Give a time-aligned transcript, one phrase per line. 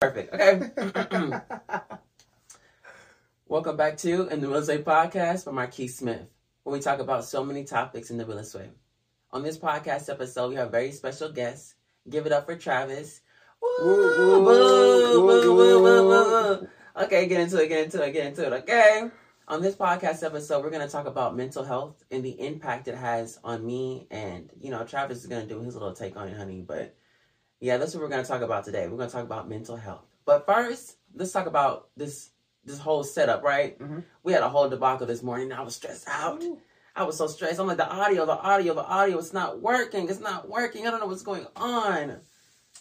[0.00, 0.32] Perfect.
[0.32, 0.60] Okay.
[3.48, 6.22] Welcome back to In the Realest Way Podcast by Marqes Smith,
[6.62, 8.70] where we talk about so many topics in the real estate.
[9.32, 11.74] On this podcast episode, we have very special guests.
[12.08, 13.22] Give it up for Travis.
[13.60, 14.08] Woo.
[16.96, 18.52] Okay, get into it, get into it, get into it.
[18.52, 19.10] Okay.
[19.48, 22.94] On this podcast episode, we're going to talk about mental health and the impact it
[22.94, 24.06] has on me.
[24.12, 26.62] And, you know, Travis is going to do his little take on it, honey.
[26.64, 26.94] But
[27.60, 28.86] yeah, that's what we're going to talk about today.
[28.88, 30.04] We're going to talk about mental health.
[30.24, 32.30] But first, let's talk about this
[32.64, 33.78] this whole setup, right?
[33.78, 34.04] Mhm.
[34.22, 35.52] We had a whole debacle this morning.
[35.52, 36.42] I was stressed out.
[36.94, 37.58] I was so stressed.
[37.60, 40.08] I'm like, the audio, the audio, the audio, it's not working.
[40.10, 40.86] It's not working.
[40.86, 42.20] I don't know what's going on.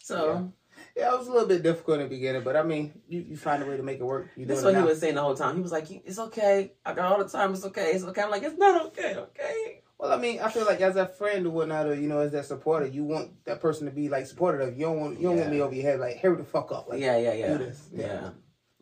[0.02, 0.52] So
[0.96, 3.38] Yeah, it was a little bit difficult in the beginning, but I mean, you, you
[3.38, 4.30] find a way to make it work.
[4.36, 5.56] You that's what he was saying the whole time.
[5.56, 6.74] He was like, it's okay.
[6.86, 7.54] I got all the time.
[7.54, 7.92] It's okay.
[7.92, 8.22] It's okay.
[8.24, 9.16] I'm like, it's not okay.
[9.16, 9.82] Okay.
[10.00, 12.32] Well, I mean, I feel like as a friend or whatnot, or you know, as
[12.32, 14.86] that supporter, you want that person to be like supportive of you.
[14.86, 16.88] Don't want you don't want me over your head like hurry the fuck up.
[16.88, 17.48] Like, yeah, yeah, yeah.
[17.48, 17.90] do this.
[17.92, 18.06] Yeah.
[18.06, 18.30] Yeah.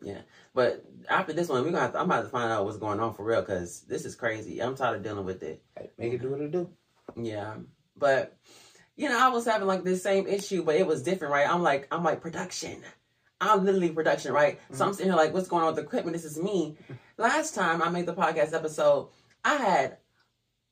[0.02, 0.20] yeah.
[0.52, 3.00] But after this one, we're gonna have to, I'm about to find out what's going
[3.00, 4.62] on for real because this is crazy.
[4.62, 5.62] I'm tired of dealing with it.
[5.96, 6.68] Make it do what it do.
[7.16, 7.54] Yeah.
[7.96, 8.36] But
[8.96, 11.48] you know, I was having like this same issue, but it was different, right?
[11.48, 12.82] I'm like, I'm like production.
[13.40, 14.58] I'm literally production, right?
[14.72, 14.96] So I'm mm-hmm.
[14.96, 16.14] sitting here like, what's going on with the equipment?
[16.14, 16.76] This is me.
[17.18, 19.10] Last time I made the podcast episode,
[19.44, 19.98] I had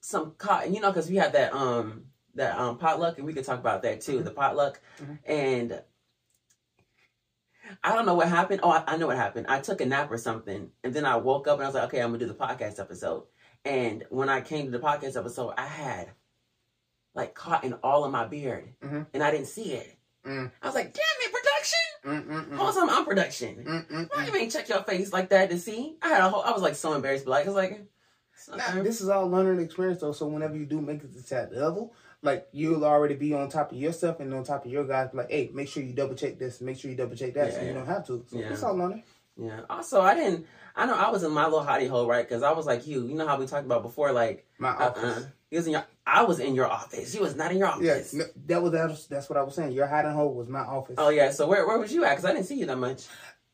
[0.05, 3.45] some cotton, you know, because we had that um that um potluck, and we could
[3.45, 5.19] talk about that too, the potluck, Mhm.
[5.27, 5.83] and.
[7.83, 8.61] I don't know what happened.
[8.63, 9.47] Oh, I, I know what happened.
[9.49, 11.85] I took a nap or something, and then I woke up and I was like,
[11.85, 13.25] "Okay, I'm gonna do the podcast episode."
[13.65, 16.11] And when I came to the podcast episode, I had
[17.15, 19.07] like cotton all in my beard, Mhm.
[19.15, 19.97] and I didn't see it.
[20.27, 20.53] Mm.
[20.63, 22.57] I was like, "Damn it, production!" Mm-mm-mm.
[22.59, 23.65] Whole time I'm production.
[23.65, 24.11] Mm-mm-mm.
[24.15, 25.97] Why you ain't check your face like that to see?
[26.03, 26.43] I had a whole.
[26.43, 27.87] I was like so embarrassed, but like I was like,
[28.53, 28.81] okay.
[28.83, 30.13] this is all learning experience though.
[30.13, 33.73] So whenever you do make it to that level, like you'll already be on top
[33.73, 35.11] of yourself and on top of your guys.
[35.13, 36.61] Like, hey, make sure you double check this.
[36.61, 37.75] Make sure you double check that, so Yeah, you yeah.
[37.75, 38.25] don't have to.
[38.31, 38.53] So Yeah.
[38.53, 39.03] it's all learning.
[39.37, 39.61] yeah.
[39.71, 40.47] Also, I didn't.
[40.77, 42.27] I know I was in my little hottie hole, right?
[42.29, 43.07] Because I was like you.
[43.07, 44.89] You know how we talked about before, like My uh-uh.
[44.89, 45.27] office.
[45.51, 45.85] He was in your.
[46.07, 47.15] I was in your office.
[47.15, 48.13] You was not in your Yeah, office.
[48.15, 49.73] no, that was that was- that's what I was saying.
[49.73, 50.97] Your hiding hole was my office.
[50.99, 51.31] Oh yeah.
[51.31, 52.11] So where where was you at?
[52.11, 53.07] Because I didn't see you that much.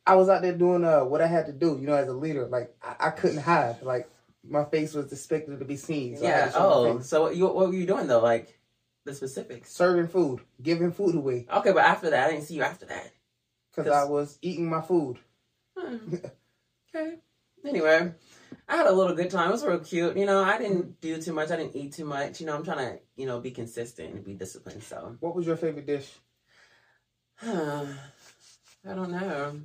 [0.06, 2.12] I was out there doing uh what I had to do, you know, as a
[2.14, 2.46] leader.
[2.46, 3.82] Like I, I couldn't hide.
[3.82, 4.08] Like
[4.48, 6.16] my face was expected to be seen.
[6.16, 6.46] So yeah.
[6.46, 8.20] to show my Oh, so what you what were you doing though?
[8.22, 8.58] Like
[9.04, 9.72] the specifics.
[9.72, 13.12] serving food, giving food away, Okay, but after that, I didn't see you after that.
[13.74, 15.18] because I was eating my food.
[15.76, 16.14] Hmm.
[16.94, 17.16] okay.
[17.64, 18.12] Anyway,
[18.68, 19.48] I had a little good time.
[19.48, 20.16] It was real cute.
[20.16, 21.50] You know, I didn't do too much.
[21.50, 22.40] I didn't eat too much.
[22.40, 24.82] You know, I'm trying to, you know, be consistent and be disciplined.
[24.82, 26.10] So, What was your favorite dish?
[27.42, 27.84] I
[28.84, 29.60] don't know.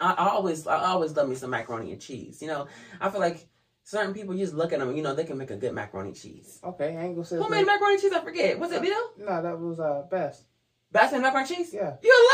[0.00, 2.40] I, I always, I always love me some macaroni and cheese.
[2.42, 2.66] You know,
[3.00, 3.46] I feel like
[3.84, 6.12] certain people, you just look at them, you know, they can make a good macaroni
[6.12, 6.58] cheese.
[6.64, 7.36] Okay, I ain't gonna say.
[7.36, 8.12] Who made macaroni cheese?
[8.12, 8.58] I forget.
[8.58, 9.10] Was it Bill?
[9.18, 10.42] No, that was uh best.
[10.90, 11.72] Bass made macaroni cheese?
[11.72, 11.96] Yeah.
[12.02, 12.30] You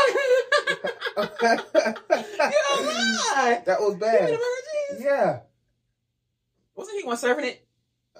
[1.17, 1.65] that
[2.39, 3.61] you a lie.
[3.65, 4.21] That was bad.
[4.21, 5.05] macaroni and cheese?
[5.05, 5.39] Yeah.
[6.75, 7.60] Wasn't he one serving it?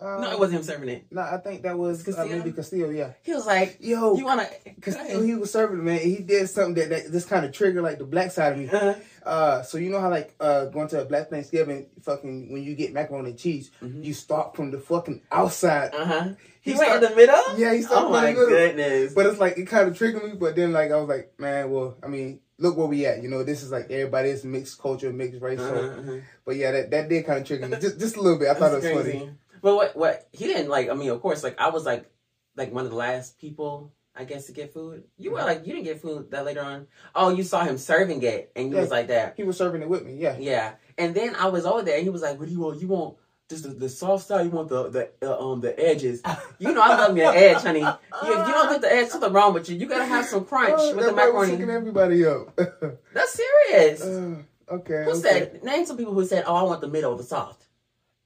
[0.01, 1.05] Uh, No, it wasn't him serving it.
[1.11, 2.37] No, I think that was uh, Castillo?
[2.37, 2.89] maybe Castillo.
[2.89, 3.11] Yeah.
[3.21, 4.71] He was like, Yo, you want to...
[4.81, 5.99] Castillo, he was serving man.
[5.99, 8.67] He did something that, that just kind of triggered like the black side of me.
[8.69, 12.63] Uh, Uh, so you know how like uh going to a black Thanksgiving, fucking when
[12.63, 14.03] you get macaroni and cheese, Mhm.
[14.03, 15.93] you start from the fucking outside.
[15.93, 16.29] uh-huh.
[16.61, 17.43] He, He went start- in the middle?
[17.59, 18.47] Yeah, he started Oh my the middle.
[18.49, 19.13] goodness.
[19.13, 20.31] But it's like it kind of triggered me.
[20.33, 23.21] But then like I was like, man, well, I mean, look where we at.
[23.21, 25.59] You know, this is like everybody is mixed culture, mixed race.
[25.59, 26.17] Uh-huh, So, uh-huh.
[26.43, 28.47] but yeah, that, that did kind of trigger me just just a little bit.
[28.49, 29.19] I thought it was crazy.
[29.19, 29.29] funny.
[29.61, 32.09] But what, what, he didn't like, I mean, of course, like, I was like,
[32.55, 35.03] like one of the last people, I guess, to get food.
[35.17, 36.87] You were like, you didn't get food that later on.
[37.15, 38.81] Oh, you saw him serving it, and you Yeah.
[38.81, 39.35] was like that.
[39.37, 40.15] He was serving it with me.
[40.15, 40.37] Yeah.
[40.39, 40.73] Yeah.
[40.97, 42.81] And then I was over there, and he was like, what do you want?
[42.81, 43.17] You want
[43.49, 44.45] just the, the soft side?
[44.45, 46.21] You want the, the, uh, um, the edges?
[46.59, 47.81] You know, I love me an edge, honey.
[47.81, 49.77] If you don't get the edge, something wrong with you.
[49.77, 51.51] You gotta have some crunch Oh, with that the macaroni.
[51.51, 52.55] hooking everybody up.
[53.13, 53.39] That's
[53.69, 54.01] serious.
[54.03, 54.35] Uh,
[54.69, 55.03] okay.
[55.05, 55.19] who okay.
[55.19, 57.65] said, name some people who said, oh, I want the middle, the soft.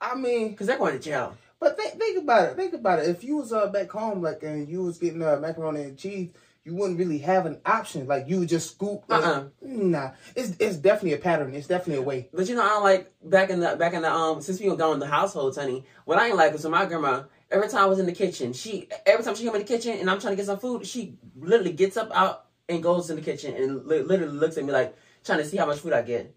[0.01, 1.37] I mean, Because they're going to jail.
[1.59, 2.55] But think, think about it.
[2.57, 3.07] Think about it.
[3.09, 6.29] If you was uh, back home, like, and you was getting uh, macaroni and cheese,
[6.65, 8.05] you wouldn't really have an option.
[8.07, 9.03] Like, you would just scoop.
[9.09, 9.43] uh, Uh-uh.
[9.61, 11.53] Nah, it's it's definitely a pattern.
[11.53, 12.27] It's definitely a way.
[12.33, 14.67] But you know, I don't like back in the back in the um since we
[14.69, 15.85] were going to the households, honey.
[16.05, 18.51] What I ain't like is when my grandma every time I was in the kitchen,
[18.51, 20.85] she every time she came in the kitchen and I'm trying to get some food,
[20.85, 24.65] she literally gets up out and goes in the kitchen and li- literally looks at
[24.65, 26.35] me like trying to see how much food I get.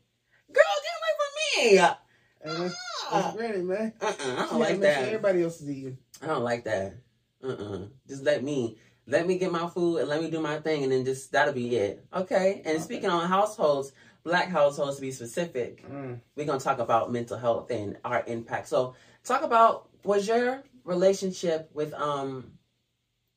[0.52, 1.94] Girl, get away from me!
[2.42, 2.74] And that's,
[3.10, 3.20] Ah.
[3.22, 3.92] that's granted, man.
[4.00, 5.04] Uh-uh, I don't like sure that.
[5.06, 5.98] Everybody else is eating.
[6.22, 6.94] I don't like that.
[7.42, 7.86] Uh-uh.
[8.06, 10.92] Just let me let me get my food and let me do my thing and
[10.92, 12.04] then just that'll be it.
[12.12, 12.62] Okay.
[12.64, 12.82] And Okay.
[12.82, 13.92] speaking on households,
[14.22, 16.20] black households to be specific, Mm.
[16.36, 18.68] we're gonna talk about mental health and our impact.
[18.68, 18.94] So
[19.24, 22.52] talk about was your relationship with um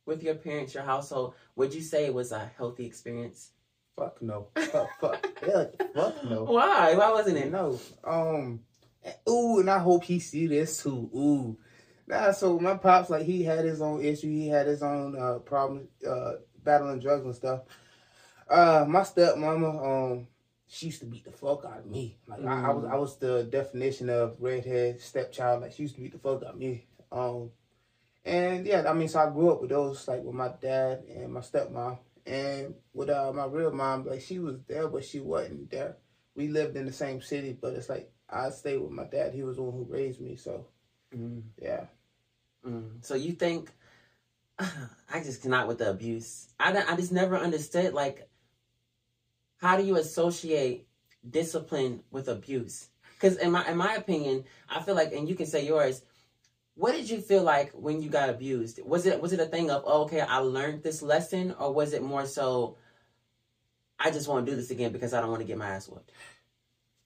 [0.05, 3.51] with your parents, your household, would you say it was a healthy experience?
[3.95, 4.47] Fuck no.
[4.55, 5.25] Fuck, fuck.
[5.47, 6.43] Yeah, fuck no.
[6.49, 6.95] Why?
[6.95, 7.51] Why wasn't it?
[7.51, 7.79] No.
[8.03, 8.61] Um.
[9.29, 11.09] Ooh, and I hope he see this too.
[11.15, 11.57] Ooh.
[12.07, 14.27] Nah, so my pops like he had his own issue.
[14.27, 16.33] He had his own uh problem, uh,
[16.63, 17.61] battling drugs and stuff.
[18.49, 20.27] Uh, my stepmama, um,
[20.67, 22.17] she used to beat the fuck out of me.
[22.27, 25.61] Like I, I was, I was the definition of redhead stepchild.
[25.61, 26.85] Like she used to beat the fuck out of me.
[27.11, 27.51] Um,
[28.25, 31.33] and yeah, I mean, so I grew up with those, like with my dad and
[31.33, 34.05] my stepmom, and with uh my real mom.
[34.05, 35.97] Like she was there, but she wasn't there.
[36.35, 39.33] We lived in the same city, but it's like I stayed with my dad.
[39.33, 40.35] He was the one who raised me.
[40.35, 40.67] So
[41.13, 41.43] Mm.
[41.61, 41.85] yeah.
[42.65, 43.03] Mm.
[43.03, 43.69] So you think
[44.59, 46.47] I just cannot with the abuse.
[46.59, 48.29] I I just never understood like
[49.57, 50.87] how do you associate
[51.27, 52.89] discipline with abuse?
[53.13, 56.01] Because in my in my opinion, I feel like, and you can say yours.
[56.75, 58.79] What did you feel like when you got abused?
[58.83, 61.93] Was it was it a thing of oh, okay, I learned this lesson, or was
[61.93, 62.77] it more so
[63.99, 65.87] I just want to do this again because I don't want to get my ass
[65.87, 66.11] whooped?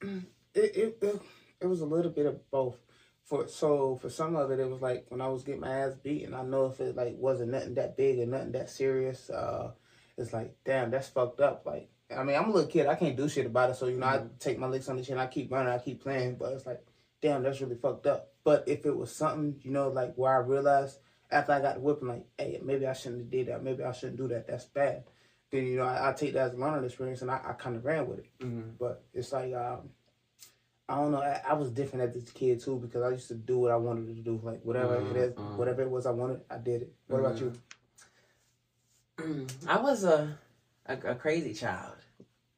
[0.56, 1.22] it, it, it,
[1.62, 2.78] it was a little bit of both.
[3.26, 5.96] For so for some of it, it was like when I was getting my ass
[5.96, 6.36] beaten.
[6.36, 9.30] I know if it like wasn't nothing that big or nothing that serious.
[9.30, 9.72] Uh,
[10.16, 11.64] it's like damn, that's fucked up.
[11.66, 12.86] Like I mean, I'm a little kid.
[12.86, 13.78] I can't do shit about it.
[13.78, 15.18] So you know, I take my licks on the chin.
[15.18, 15.74] I keep running.
[15.74, 16.36] I keep playing.
[16.36, 16.86] But it's like
[17.26, 18.32] damn, that's really fucked up.
[18.44, 21.00] But if it was something, you know, like where I realized
[21.32, 23.64] after I got whipping, like, hey, maybe I shouldn't have did that.
[23.64, 24.48] Maybe I shouldn't do that.
[24.48, 25.06] That's bad.
[25.52, 27.76] Then you know, I, I take that as a learning experience, and I, I kind
[27.76, 28.30] of ran with it.
[28.40, 28.72] Mm-hmm.
[28.80, 29.90] But it's like um,
[30.88, 31.22] I don't know.
[31.22, 33.76] I, I was different as a kid too because I used to do what I
[33.76, 34.40] wanted to do.
[34.44, 35.58] Like whatever it is, Mm-hmm.
[35.58, 36.94] whatever it was I wanted, I did it.
[37.08, 37.54] What about you?
[39.68, 40.38] I was a,
[40.86, 41.96] a a crazy child.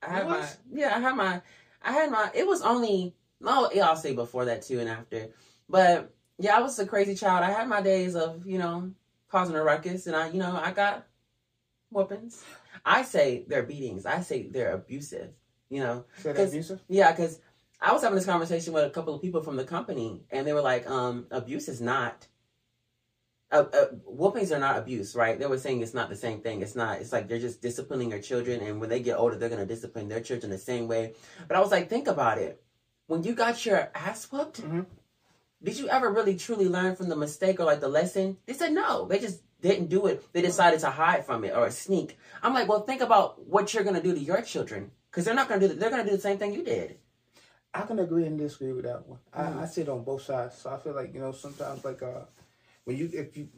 [0.02, 0.96] I had my yeah.
[0.96, 1.42] I had my
[1.84, 2.30] I had my.
[2.34, 3.70] It was only no.
[3.82, 5.30] I'll say before that too and after,
[5.70, 7.44] but yeah, I was a crazy child.
[7.44, 8.92] I had my days of you know
[9.32, 11.06] causing a ruckus, and I you know I got
[11.92, 12.44] whoopings.
[12.86, 14.06] I say they're beatings.
[14.06, 15.30] I say they're abusive.
[15.70, 16.82] You know, Cause- abusive?
[16.88, 17.40] yeah, because
[17.80, 20.54] I was having this conversation with a couple of people from the company, and they
[20.54, 22.28] were like, um, "Abuse is not."
[23.50, 25.40] Uh, uh, whoopings are not abuse, right?
[25.40, 26.62] They were saying it's not the same thing.
[26.62, 27.00] It's not.
[27.00, 30.10] It's like they're just disciplining their children, and when they get older, they're gonna discipline
[30.10, 31.14] their children the same way.
[31.48, 32.62] But I was like, think about it.
[33.06, 34.86] When you got your ass whooped, Mhm.
[35.64, 38.38] did you ever really truly learn from the mistake or like the lesson?
[38.48, 39.06] They said no.
[39.06, 40.26] They just didn't do it.
[40.34, 42.18] They decided to hide from it or sneak.
[42.44, 45.48] I'm like, well, think about what you're gonna do to your children, because they're not
[45.48, 45.68] gonna do.
[45.70, 47.00] The, they're gonna do the same thing you did.
[47.74, 49.20] I can agree and disagree with that one.
[49.36, 49.58] Mhm.
[49.60, 52.26] I, I sit on both sides, so I feel like you know sometimes like uh
[52.86, 53.50] when you if you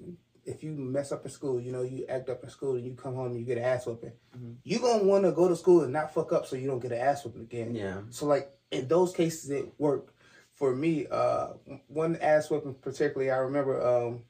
[0.46, 2.94] if you mess up in school, you know you act up in school and you
[2.96, 4.56] come home and you get an ass whooping, Mhm.
[4.64, 6.92] you gonna want to go to school and not fuck up so you don't get
[6.92, 7.76] an ass whooping again.
[7.76, 8.02] Yeah.
[8.10, 10.14] So like in those cases it worked
[10.54, 11.08] for me.
[11.10, 11.54] Uh,
[11.88, 13.82] one ass whooping particularly, I remember.
[13.86, 14.24] Um,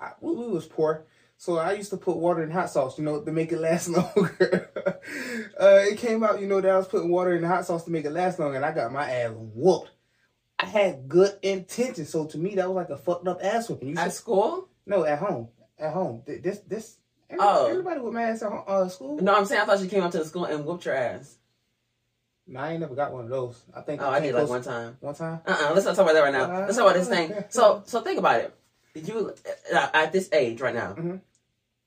[0.00, 1.04] I, we, we was poor,
[1.42, 3.88] so I used to put water in hot sauce, you know, to make it last
[3.96, 4.70] longer.
[5.60, 7.84] uh, it came out, you know, that I was putting water in the hot sauce
[7.86, 9.90] to make it last longer, and I got my ass whooped.
[10.60, 13.88] I had good intentions, so to me that was like a fucked up ass whooping.
[13.88, 14.68] You At school?
[14.86, 15.48] no, at home,
[15.80, 16.22] at home.
[16.24, 16.96] Th- This this.
[17.36, 17.66] Oh.
[17.66, 19.18] Everybody with my ass at home, uh, school?
[19.20, 21.38] No, I'm saying I thought you came up to the school and whooped your ass.
[22.46, 23.60] No, I ain't never got one of those.
[23.74, 24.96] I think Oh, I came did like one time.
[25.00, 25.40] One time.
[25.44, 26.60] Uh uh-uh, uh, let's not talk about that right now.
[26.60, 27.32] Let's talk about this thing.
[27.50, 28.54] So, so think about it.
[28.94, 29.34] You
[29.74, 31.20] uh, at this age right now, Mhm.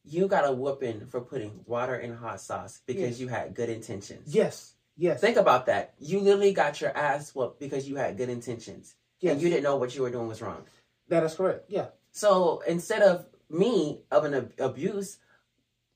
[0.06, 4.34] You got a whooping for putting water in hot sauce because you had good intentions.
[4.34, 4.74] Yes.
[4.98, 5.20] Yes.
[5.20, 5.94] Think about that.
[6.00, 9.34] You literally got your ass whooped because you had good intentions yes.
[9.34, 10.64] and you didn't know what you were doing was wrong.
[11.10, 11.66] That is correct.
[11.70, 11.88] Yeah.
[12.12, 15.18] So instead of me of an ab- abuse,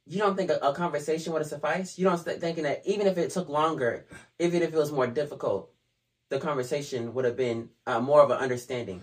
[0.06, 1.98] you don't think a, a conversation would have sufficed?
[1.98, 4.06] You don't st- thinking that even if it took longer,
[4.40, 5.72] even if it was more difficult,
[6.30, 9.02] the conversation would have been uh, more of an understanding.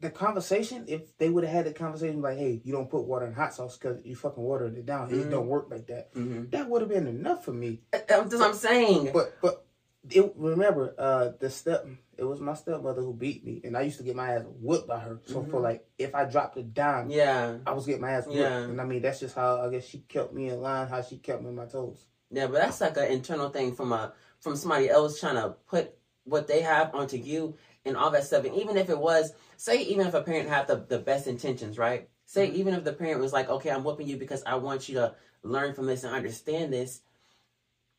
[0.00, 3.26] The conversation, if they would have had the conversation like, "Hey, you don't put water
[3.26, 5.08] in hot sauce because you fucking watered it down.
[5.10, 5.20] Mhm.
[5.26, 6.50] It don't work like that." Mm-hmm.
[6.50, 7.80] That would have been enough for me.
[7.90, 9.10] That's what I'm saying.
[9.14, 9.64] But but
[10.10, 11.86] it, remember, uh, the step
[12.18, 14.86] it was my stepmother who beat me, and I used to get my ass whooped
[14.86, 15.20] by her.
[15.24, 15.62] So for Mhm.
[15.62, 18.38] like, if I dropped a dime, Yeah, I was getting my ass whooped.
[18.38, 18.64] Yeah.
[18.64, 20.88] And I mean, that's just how I guess she kept me in line.
[20.88, 22.06] How she kept me on my toes.
[22.30, 25.94] yeah, but that's like an internal thing from a from somebody else trying to put
[26.24, 28.44] what they have onto you and all that stuff.
[28.44, 31.78] And even if it was, say, even if a parent had the, the best intentions,
[31.78, 32.08] right?
[32.26, 34.96] Say, even if the parent was like, okay, I'm whooping you because I want you
[34.96, 37.00] to learn from this and understand this.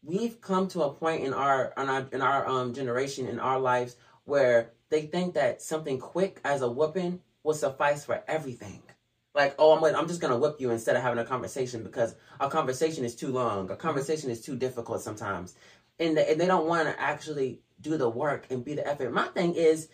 [0.04, 3.60] We've come to a point in our in our in our um generation in our
[3.60, 8.84] lives where they think that something quick as a whooping will suffice for everything.
[9.34, 12.50] Like, oh, I'm I'm just gonna whip you instead of having a conversation because a
[12.50, 13.70] conversation is too long.
[13.72, 15.56] A conversation is too difficult sometimes,
[16.00, 19.12] and they, and they don't want to actually do the work and be the effort.
[19.14, 19.90] My thing is,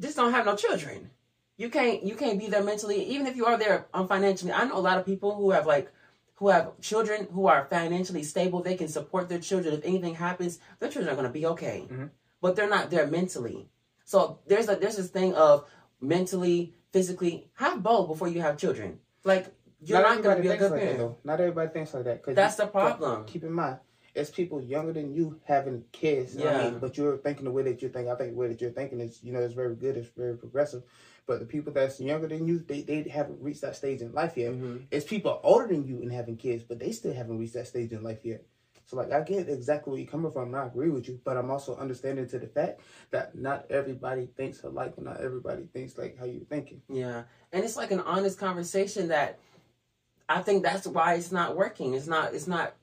[0.00, 1.10] just don't have no children.
[1.56, 4.52] You can't you can't be there mentally, even if you are there um, financially.
[4.52, 5.90] I know a lot of people who have like
[6.36, 9.74] who have children who are financially stable, they can support their children.
[9.74, 11.86] If anything happens, their children are going to be okay.
[11.88, 12.10] Mhm.
[12.40, 13.68] But they're not there mentally.
[14.04, 15.64] So there's a there's this thing of
[16.00, 18.98] mentally, physically have both before you have children.
[19.24, 19.46] Like
[19.84, 20.98] you're not, going to be a good like parent.
[20.98, 21.18] that, though.
[21.24, 22.24] Not everybody thinks like that.
[22.34, 23.24] That's you- the problem.
[23.26, 23.78] Keep in mind,
[24.14, 26.34] it's people younger than you having kids.
[26.34, 26.70] what I Yeah.
[26.70, 26.78] mean?
[26.80, 28.10] But you're thinking the way that you're thinking.
[28.12, 29.96] I think the way that you're thinking is, you know, it's very good.
[29.96, 30.82] It's very progressive.
[31.26, 34.36] But the people that's younger than you, they, they haven't reached that stage in life
[34.36, 34.52] yet.
[34.52, 34.82] Mhm.
[34.90, 37.92] It's people older than you and having kids, but they still haven't reached that stage
[37.92, 38.44] in life yet.
[38.84, 41.36] So like I get exactly where you're coming from, and I agree with you, but
[41.38, 45.96] I'm also understanding to the fact that not everybody thinks alike, and not everybody thinks
[45.96, 46.82] like how you're thinking.
[46.90, 47.22] Yeah.
[47.52, 49.38] And it's like an honest conversation that
[50.28, 51.94] I think that's why it's not working.
[51.94, 52.74] It's not it's not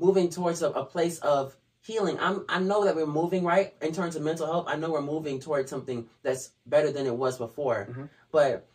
[0.00, 2.18] moving towards a, a place of healing.
[2.18, 4.66] I'm I know that we're moving right in terms of mental health.
[4.68, 7.88] I know we're moving towards something that's better than it was before.
[7.90, 8.08] Mhm.
[8.32, 8.66] But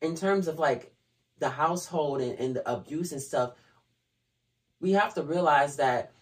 [0.00, 0.94] in terms of like
[1.38, 3.52] the household and, and the abuse and stuff,
[4.80, 6.12] we have to realize that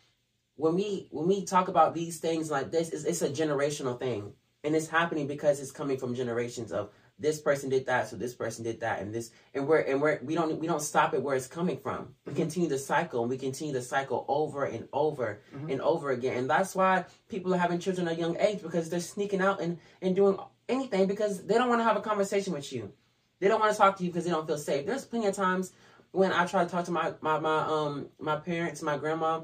[0.56, 4.32] when we when we talk about these things like this, it's, it's a generational thing,
[4.64, 8.34] and it's happening because it's coming from generations of this person did that, so this
[8.34, 11.22] person did that, and this, and we're and we're we don't we don't stop it
[11.22, 12.14] where it's coming from.
[12.24, 12.36] We Mhm.
[12.36, 15.72] continue the cycle, and we continue the cycle over and over Mhm.
[15.72, 18.88] and over again, and that's why people are having children at a young age because
[18.88, 22.52] they're sneaking out and and doing anything because they don't want to have a conversation
[22.54, 22.90] with you.
[23.38, 24.86] They don't want to talk to you because they don't feel safe.
[24.86, 25.72] There's plenty of times
[26.12, 29.42] when I try to talk to my my my um my parents, my grandma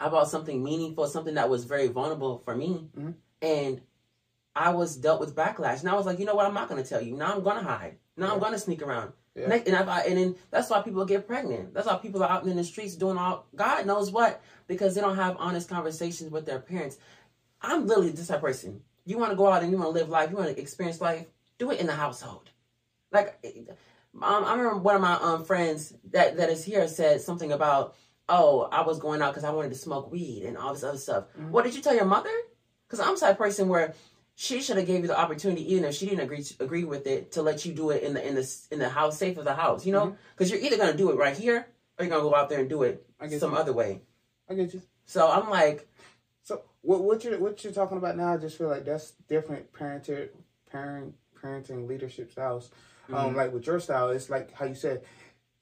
[0.00, 3.14] about something meaningful, something that was very vulnerable for me, Mhm.
[3.40, 3.80] and
[4.56, 5.80] I was dealt with backlash.
[5.80, 6.46] And I was like, you know what?
[6.46, 7.16] I'm not going to tell you.
[7.16, 7.96] Now I'm going to hide.
[8.16, 9.12] Now I'm going to sneak around.
[9.34, 9.52] Yeah.
[9.52, 11.74] And, I, and then that's why people get pregnant.
[11.74, 15.00] That's why people are out in the streets doing all God knows what because they
[15.00, 16.98] don't have honest conversations with their parents.
[17.60, 18.82] I'm literally this type of person.
[19.04, 20.30] You want to go out and you want to live life.
[20.30, 21.26] You want to experience life.
[21.58, 22.50] Do it in the household.
[23.10, 23.38] Like,
[24.22, 27.96] um, I remember one of my um friends that that is here said something about,
[28.28, 30.98] oh, I was going out because I wanted to smoke weed and all this other
[30.98, 31.24] stuff.
[31.38, 31.50] Mhm.
[31.50, 32.30] What did you tell your mother?
[32.86, 33.94] Because I'm type of person where
[34.36, 37.32] she should have gave you the opportunity, even if she didn't agree agree with it,
[37.32, 39.54] to let you do it in the in the in the house, safe of the
[39.54, 39.86] house.
[39.86, 41.66] You know, because you're either gonna do it right here
[41.98, 43.58] or you're gonna go out there and do it I get some you.
[43.58, 44.00] other way.
[44.48, 44.82] I get you.
[45.06, 45.88] So I'm like,
[46.42, 48.34] So what what you're what you're talking about now?
[48.34, 50.28] I just feel like that's different parenting
[50.70, 52.70] parent parenting leadership styles.
[53.12, 53.36] Um, Mhm.
[53.36, 55.02] like with your style, it's like how you said.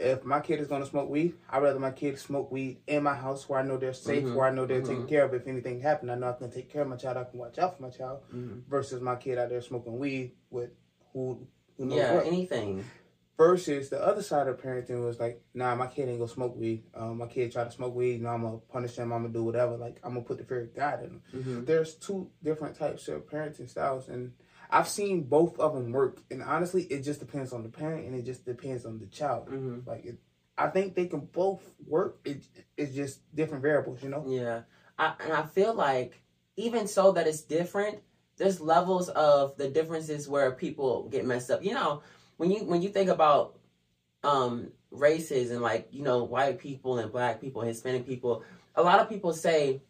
[0.03, 3.15] If my kid is gonna smoke weed, I'd rather my kid smoke weed in my
[3.15, 4.35] house where I know they're safe, Mhm.
[4.35, 4.87] where I know they're Mhm.
[4.87, 5.33] taken care of.
[5.33, 7.17] If anything happened, I know I can take care of my child.
[7.19, 8.21] I can watch out for my child.
[8.35, 8.65] mhm.
[8.69, 10.71] Versus my kid out there smoking weed with
[11.13, 12.27] who who knows yeah, what.
[12.27, 12.85] anything.
[13.39, 16.85] Versus the other side of parenting was like, nah, my kid ain't gonna smoke weed.
[16.95, 19.13] Um, my kid try to smoke weed, know, I'm gonna punish him.
[19.13, 19.77] I'm gonna do whatever.
[19.77, 21.23] Like I'm gonna put the fear of God in him.
[21.43, 24.33] hmm There's two different types of parenting styles, and
[24.73, 26.23] I've seen both of them work.
[26.31, 29.49] And honestly, it just depends on the parent, and it just depends on the child.
[29.49, 30.19] hmm Like, it,
[30.59, 32.19] I think they can both work.
[32.25, 32.45] It,
[32.77, 34.25] it's just different variables, you know.
[34.27, 34.63] Yeah,
[34.99, 36.23] I, and I feel like
[36.57, 38.01] even so that it's different,
[38.39, 41.65] there's levels of the differences where people get messed up.
[41.65, 42.03] You know,
[42.39, 43.59] when you when you think about
[44.25, 49.01] um races and like you know white people and black people, Hispanic people, a lot
[49.01, 49.83] of people say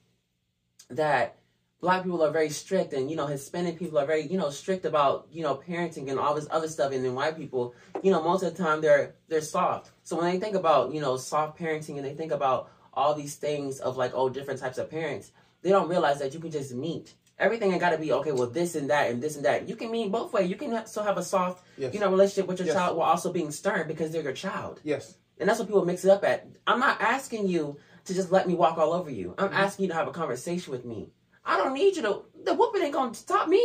[0.91, 1.37] that
[1.83, 4.87] black people are very strict and you know Hispanic people are very you know strict
[4.87, 8.23] about you know parenting and all this other stuff, and then white people, you know,
[8.23, 9.91] most of the time they're they're soft.
[10.05, 13.35] So when they think about you know soft parenting and they think about all these
[13.37, 16.75] things of like oh different types of parents they don't realize that you can just
[16.75, 19.67] meet everything ain't got to be okay well this and that and this and that
[19.67, 21.95] you can meet both ways you can have, still have a soft Yes.
[21.95, 22.77] you know relationship with your Yes.
[22.77, 25.17] child while also being stern because they're your child Yes.
[25.41, 28.47] and that's what people mix it up at i'm not asking you to just let
[28.47, 29.57] me walk all over you i'm Mhm.
[29.57, 31.09] asking you to have a conversation with me
[31.45, 33.63] i don't need you to the whooping ain't gonna stop me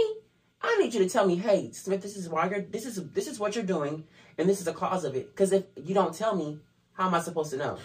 [0.62, 3.28] i need you to tell me hey smith this is why you're this is this
[3.28, 4.04] is what you're doing
[4.38, 6.60] and this is the cause of it because if you don't tell me
[6.94, 7.78] how am i supposed to know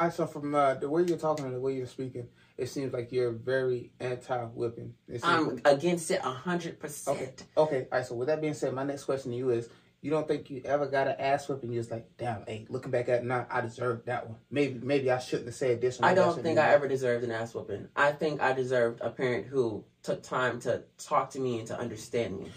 [0.00, 2.26] I so from uh, the way you're talking and the way you're speaking,
[2.56, 4.94] it seems like you're very anti-whipping.
[5.22, 7.32] I'm against it 100% Okay.
[7.54, 7.86] Okay.
[7.92, 8.06] All right.
[8.06, 9.68] So with that being said, my next question to you is:
[10.02, 11.72] You don't think you ever got an ass whipping?
[11.72, 12.44] You're just like, damn.
[12.46, 14.38] Hey, looking back at it now, I deserved that one.
[14.50, 16.00] Maybe, maybe I shouldn't have said this.
[16.00, 17.88] Or I don't think I done ever deserved an ass whooping.
[17.94, 21.78] I think I deserved a parent who took time to talk to me and to
[21.78, 22.50] understand me.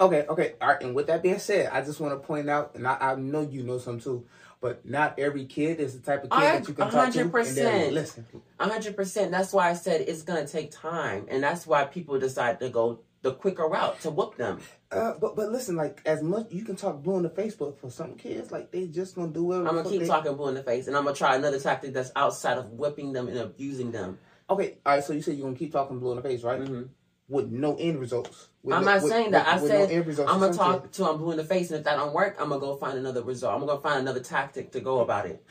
[0.00, 0.26] Okay.
[0.28, 0.54] Okay.
[0.60, 0.82] All right.
[0.82, 3.40] And with that being said, I just want to point out, and I, I know
[3.42, 4.24] you know some too,
[4.60, 7.20] but not every kid is the type of kid I- that you can talk to
[7.20, 7.54] and 100%.
[7.56, 8.26] then listen.
[8.60, 9.32] A hundred percent.
[9.32, 13.00] That's why I said it's gonna take time, and that's why people decide to go
[13.22, 14.60] the quicker route to whoop them.
[14.94, 17.78] Uh, but but listen, like as much you can talk blue in the face, but
[17.78, 19.68] for some kids, like they just gonna do whatever.
[19.68, 21.92] I'm gonna keep they- talking blue in the face, and I'm gonna try another tactic
[21.92, 24.18] that's outside of whipping them and abusing them.
[24.50, 25.04] Okay, all right.
[25.04, 26.60] So you said you're gonna keep talking blue in the face, right?
[26.60, 26.82] hmm
[27.26, 28.48] with no end results.
[28.62, 29.62] With I'm no- not with- saying that.
[29.62, 31.84] with- I said no I'm gonna talk to him blue in the face, and if
[31.84, 33.54] that don't work, I'm gonna go find another result.
[33.54, 35.42] I'm gonna find another tactic to go about it.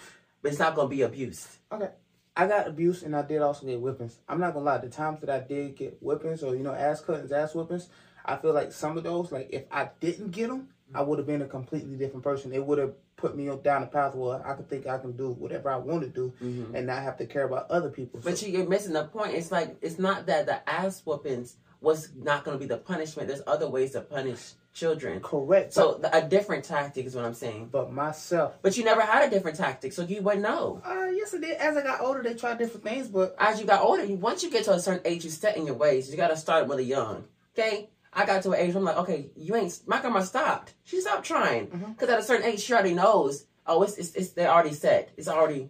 [0.41, 1.47] But it's not gonna be abuse.
[1.71, 1.89] Okay.
[2.35, 4.17] I got abuse and I did also get whippings.
[4.27, 7.01] I'm not gonna lie, the times that I did get whippings or you know ass
[7.01, 7.89] cuttings, ass whippings,
[8.25, 11.27] I feel like some of those, like if I didn't get them, I would have
[11.27, 12.53] been a completely different person.
[12.53, 15.13] It would have put me on down a path where I could think I can
[15.13, 16.33] do whatever I want to do
[16.73, 18.19] and not have to care about other people.
[18.23, 19.33] But So- you- you're missing the point.
[19.33, 23.27] It's like it's not that the ass whoopings was not gonna be the punishment.
[23.27, 25.19] There's other ways to punish children.
[25.21, 25.71] correct.
[25.73, 27.69] So the, a different tactic is what I'm saying.
[27.71, 30.81] but myself, But you never had a different tactic, so you wouldn't know.
[30.83, 31.57] uh, yes, I did.
[31.57, 34.49] As I got older, they tried different things, but As you got older, once you
[34.49, 36.09] get to a certain age, you set in your ways.
[36.09, 37.25] You got to start really young.
[37.55, 37.89] Okay?
[38.15, 39.79] I got to an age where I'm like, okay, you ain't.
[39.87, 40.73] My grandma stopped.
[40.83, 41.91] She stopped trying mm-hmm.
[41.93, 43.45] because at a certain age, she already knows.
[43.65, 45.11] Oh, it's it's, it's they're already set.
[45.17, 45.69] It's already.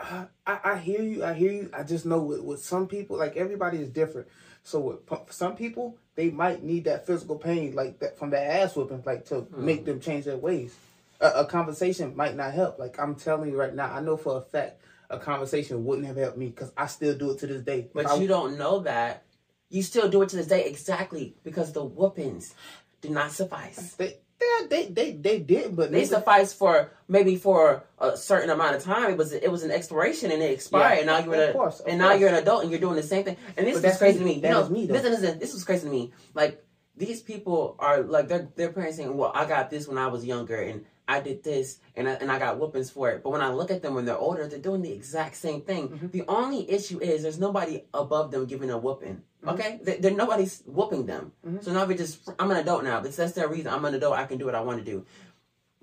[0.00, 1.24] I, uh, I I hear you.
[1.24, 1.70] I hear you.
[1.72, 4.28] I just know with, with some people, like everybody is different.
[4.62, 8.74] So with some people, they might need that physical pain, like that from that ass
[8.74, 9.64] whooping, like to hmm.
[9.64, 10.74] make them change their ways.
[11.20, 12.78] A, a conversation might not help.
[12.78, 14.80] Like I'm telling you right now, I know for a fact
[15.10, 17.88] a conversation wouldn't have helped me because I still do it to this day.
[17.94, 19.22] But I- you don't know that.
[19.68, 22.54] You still do it to this day exactly because the whoopings
[23.00, 23.94] did not suffice.
[23.94, 28.76] they, they they they they did, but They suffice for maybe for a certain amount
[28.76, 29.10] of time.
[29.10, 30.94] It was it was an expiration and it expired.
[30.94, 32.20] Yeah, and now you're an, course, and now course.
[32.20, 33.36] you're an adult and you're doing the same thing.
[33.56, 34.24] And this is crazy me.
[34.24, 34.40] to me.
[34.40, 34.94] That you know, me, though.
[34.94, 36.12] listen, listen, this was crazy to me.
[36.34, 36.64] Like
[36.96, 40.24] these people are like their their parents saying, "Well, I got this when I was
[40.24, 43.42] younger, and I did this, and I, and I got whoopings for it." But when
[43.42, 45.88] I look at them when they're older, they're doing the exact same thing.
[45.88, 46.06] Mm-hmm.
[46.08, 49.22] The only issue is there's nobody above them giving a whooping.
[49.46, 49.60] Mm-hmm.
[49.60, 51.32] Okay, they, they're nobody's whooping them.
[51.60, 53.00] So now we just I'm an adult now.
[53.00, 53.72] That's that's their reason.
[53.72, 54.14] I'm an adult.
[54.18, 55.04] I can do what I want to do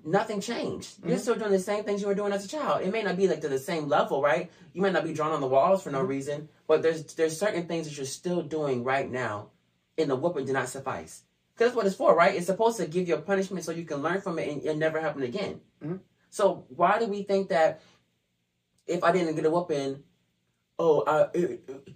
[0.06, 0.98] nothing changed.
[0.98, 1.08] Mm-hmm.
[1.08, 2.82] You're still doing the same things you were doing as a child.
[2.82, 4.50] It may not be like to the same level, right?
[4.74, 6.08] You might not be drawn on the walls for no Mm-hmm.
[6.08, 9.48] reason, but there's there's certain things that you're still doing right now,
[9.96, 11.22] and the whooping did not suffice.
[11.54, 12.34] Because that's what it's for, right?
[12.34, 14.76] It's supposed to give you a punishment so you can learn from it and it
[14.76, 15.60] never happen again.
[15.82, 16.00] Mhm.
[16.28, 17.80] So why do we think that
[18.86, 20.02] if I didn't get a whooping,
[20.78, 21.88] oh, I it, it-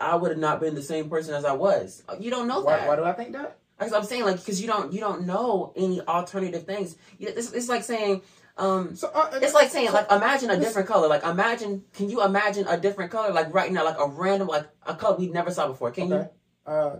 [0.00, 2.02] I would have not been the same person as I was?
[2.20, 2.82] You don't know that.
[2.82, 3.58] why, why do I think that?
[3.80, 6.96] I'm saying, like, because you don't you don't know any alternative things.
[7.18, 8.22] It's, it's like saying,
[8.56, 11.08] um, So uh, it's like saying, so- like, imagine a different color.
[11.08, 13.32] Like, imagine, can you imagine a different color?
[13.32, 15.90] Like right now, like a random, like a color we never saw before.
[15.90, 16.28] Can okay.
[16.64, 16.96] Uh,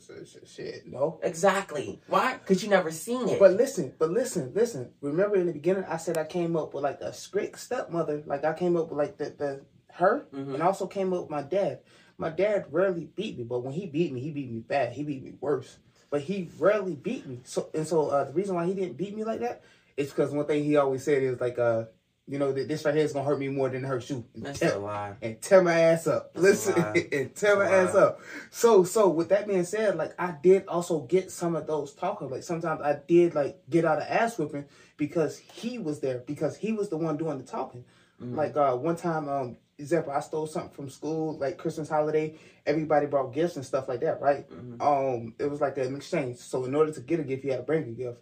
[0.00, 1.18] sh- sh- shit, no.
[1.22, 2.00] Exactly.
[2.06, 2.34] Why?
[2.34, 3.40] Because you never seen it.
[3.40, 4.92] But listen, but listen, listen.
[5.00, 8.22] Remember in the beginning, I said I came up with like a strict stepmother.
[8.24, 9.60] Like I came up with like the the
[9.94, 10.54] her, Mhm.
[10.54, 11.80] and also came up with my dad.
[12.16, 14.92] My dad rarely beat me, but when he beat me, he beat me bad.
[14.92, 15.78] He beat me worse.
[16.10, 17.40] But he rarely beat me.
[17.44, 19.62] So and so uh, the reason why he didn't beat me like that
[19.96, 21.84] is because one thing he always said is like uh
[22.26, 24.24] you know that this right here is gonna hurt me more than it hurts you.
[24.34, 25.14] That's a lie.
[25.20, 26.32] and tear my ass up.
[26.32, 28.20] That's Listen, and tear my ass up.
[28.50, 32.30] So, so with that being said, like I did also get some of those talking.
[32.30, 34.64] Like sometimes I did like get out of ass whipping
[34.96, 37.84] because he was there because he was the one doing the talking.
[38.24, 38.36] Mhm.
[38.36, 42.36] Like uh one time, um, example, I stole something from school, like Christmas holiday.
[42.66, 44.48] Everybody brought gifts and stuff like that, right?
[44.50, 44.80] Mhm.
[44.80, 46.36] Um, it was like an exchange.
[46.38, 48.18] So in order to get a gift, you had to bring a gift.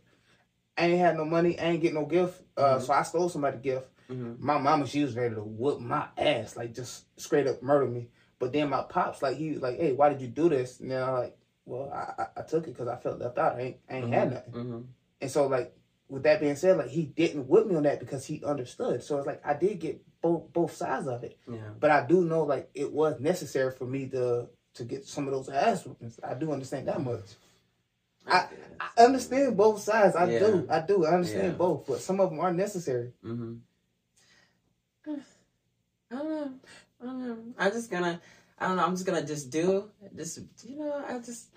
[0.76, 1.58] I ain't had no money.
[1.60, 2.42] I ain't get no gift.
[2.56, 2.82] Uh, Mhm.
[2.82, 4.38] so I stole somebody's gift Mhm.
[4.40, 8.10] my mama she was ready to whoop my ass like just straight up murder me
[8.38, 10.90] but then my pops like he was like hey why did you do this and
[10.90, 13.60] then i'm like well i, I, I took it because i felt left out i
[13.60, 14.84] ain't, I ain't had nothing Mhm.
[15.22, 15.74] and so like
[16.12, 19.16] with that being said like he didn't whip me on that because he understood so
[19.16, 21.70] it's like i did get both both sides of it Yeah.
[21.80, 25.32] but i do know like it was necessary for me to to get some of
[25.32, 27.24] those ass whoopings i do understand that much
[28.24, 28.46] I,
[28.78, 30.14] I understand both sides.
[30.14, 30.64] I do.
[30.70, 31.04] I do.
[31.04, 31.58] I understand Yeah.
[31.58, 33.10] both, but some of them are necessary.
[33.24, 33.54] Mm-hmm.
[35.08, 35.16] I
[36.16, 36.52] don't know.
[37.00, 37.38] I don't know.
[37.58, 38.20] I'm just gonna.
[38.60, 38.84] I don't know.
[38.84, 39.90] I'm just gonna just do.
[40.14, 41.04] Just you know.
[41.04, 41.48] I just.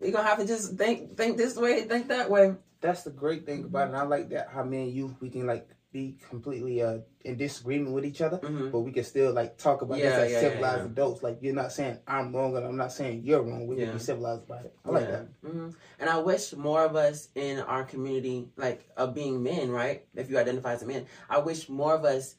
[0.00, 2.54] We're gonna have to just think think this way, think that way.
[2.80, 3.88] that's the great thing about it.
[3.88, 7.36] And I like that how me and you we can like be completely uh in
[7.36, 8.70] disagreement with each other, Mm-hmm.
[8.70, 10.90] but we can still like talk about Yeah, this as yeah, civilized yeah.
[10.92, 11.22] adults.
[11.22, 13.66] Like you're not saying I'm wrong and I'm not saying you're wrong.
[13.66, 14.74] We can be civilized about it.
[14.86, 15.26] I like that.
[15.44, 20.06] hmm And I wish more of us in our community, like of being men, right?
[20.14, 22.36] If you identify as a man, I wish more of us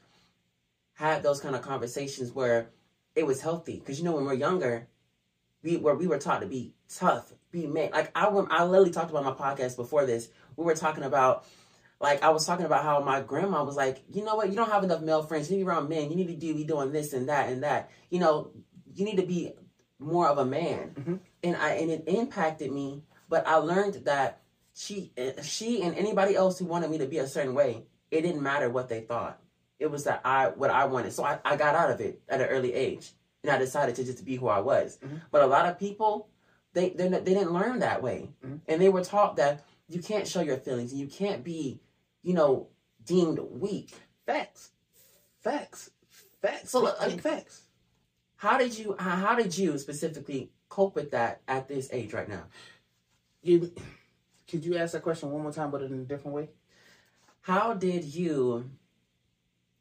[0.93, 2.69] had those kind of conversations where
[3.15, 3.77] it was healthy.
[3.79, 4.87] Because you know, when we're younger,
[5.61, 7.91] we where we were taught to be tough, be men.
[7.91, 10.29] Like I, rem- I literally talked about my podcast before this.
[10.55, 11.45] We were talking about.
[11.99, 14.71] Like I was talking about how my grandma was like, you know what, you don't
[14.71, 15.51] have enough male friends.
[15.51, 16.09] You need to be around men.
[16.09, 17.91] You need to do be doing this and that and that.
[18.09, 18.49] You know,
[18.95, 19.53] you need to be
[19.99, 20.95] more of a man.
[20.99, 21.19] Mhm.
[21.43, 23.03] And I and it impacted me.
[23.29, 24.41] But I learned that
[24.73, 25.11] she
[25.43, 28.67] she and anybody else who wanted me to be a certain way, it didn't matter
[28.71, 29.39] what they thought.
[29.77, 31.13] It was that I what I wanted.
[31.13, 33.11] So I, I got out of it at an early age.
[33.43, 34.97] And I decided to just be who I was.
[35.05, 35.21] Mhm.
[35.29, 36.29] But a lot of people
[36.73, 38.61] they they they didn't learn that way, Mhm.
[38.67, 41.81] and they were taught that you can't show your feelings and you can't be,
[42.23, 42.69] you know,
[43.05, 43.93] deemed weak.
[44.25, 44.71] Facts.
[45.39, 45.89] Facts.
[46.41, 46.69] Facts.
[46.71, 47.63] So, So, like- facts.
[48.37, 52.27] How did you how how did you specifically cope with that at this age right
[52.29, 52.45] now?
[53.43, 53.73] You,
[54.47, 56.49] could you ask that question one more time, but in a different way?
[57.41, 58.69] How did you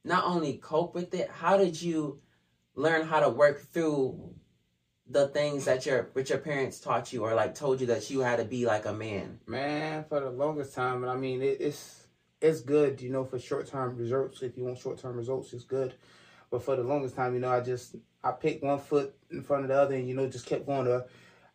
[0.03, 2.21] not only cope with it, how did you
[2.75, 4.35] learn how to work through
[5.11, 8.21] the things that your which your parents taught you or like told you that you
[8.21, 9.41] had to be like a man?
[9.47, 12.07] Man, for the longest time, and I mean, it, it's
[12.41, 14.43] it's good, you know, for short term results.
[14.43, 15.95] If you want short term results, it's good.
[16.51, 19.65] But for the longest time, you know, I just I picked one foot in front
[19.65, 20.85] of the other, and you know, just kept going.
[20.87, 21.05] To,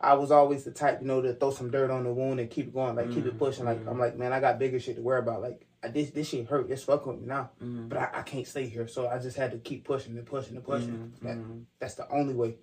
[0.02, 2.50] I was always the type, you know, to throw some dirt on the wound and
[2.50, 3.66] keep it going, like keep it pushing.
[3.66, 5.42] Like I'm like, man, I got bigger shit to worry about.
[5.42, 6.70] Like I, this this shit hurt.
[6.70, 7.88] It's fucking with me now, Mhm.
[7.90, 8.88] but I, I can't stay here.
[8.88, 10.98] So I just had to keep pushing and pushing and pushing.
[10.98, 11.64] Mhm, That, mhm.
[11.80, 12.56] That's the only way.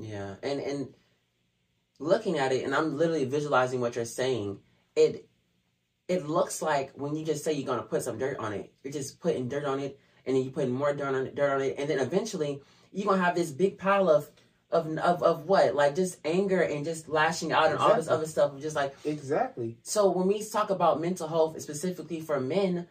[0.00, 0.94] Yeah, and and
[1.98, 4.58] looking at it, and I'm literally visualizing what you're saying.
[4.96, 5.28] It
[6.08, 8.92] it looks like when you just say you're gonna put some dirt on it, you're
[8.92, 11.60] just putting dirt on it, and then you're putting more dirt on it, dirt on
[11.60, 14.30] it, and then eventually you're gonna have this big pile of
[14.72, 18.26] of of, of what, like just anger and just lashing out and all this other
[18.26, 18.58] stuff.
[18.60, 19.76] Just like Exactly.
[19.82, 22.88] so, when we talk about mental health specifically for men.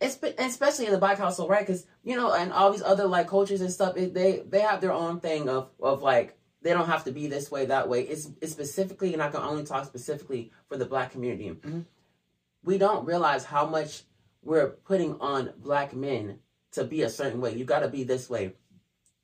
[0.00, 1.66] It's, especially in the black household, right?
[1.66, 4.80] Because you know, and all these other like cultures and stuff, it, they they have
[4.80, 8.02] their own thing of of like they don't have to be this way, that way.
[8.02, 11.50] It's, it's specifically, and I can only talk specifically for the black community.
[11.50, 11.84] Mhm.
[12.64, 14.02] We don't realize how much
[14.42, 16.40] we're putting on black men
[16.72, 17.54] to be a certain way.
[17.54, 18.54] You got to be this way.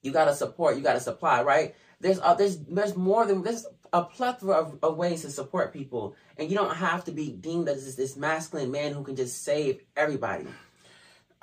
[0.02, 0.76] You got to support.
[0.76, 1.42] You got to supply.
[1.42, 1.74] Right?
[2.00, 6.14] There's uh, there's there's more than there's a plethora of, of ways to support people,
[6.36, 9.42] and you don't have to be deemed as this, this masculine man who can just
[9.42, 10.46] save everybody.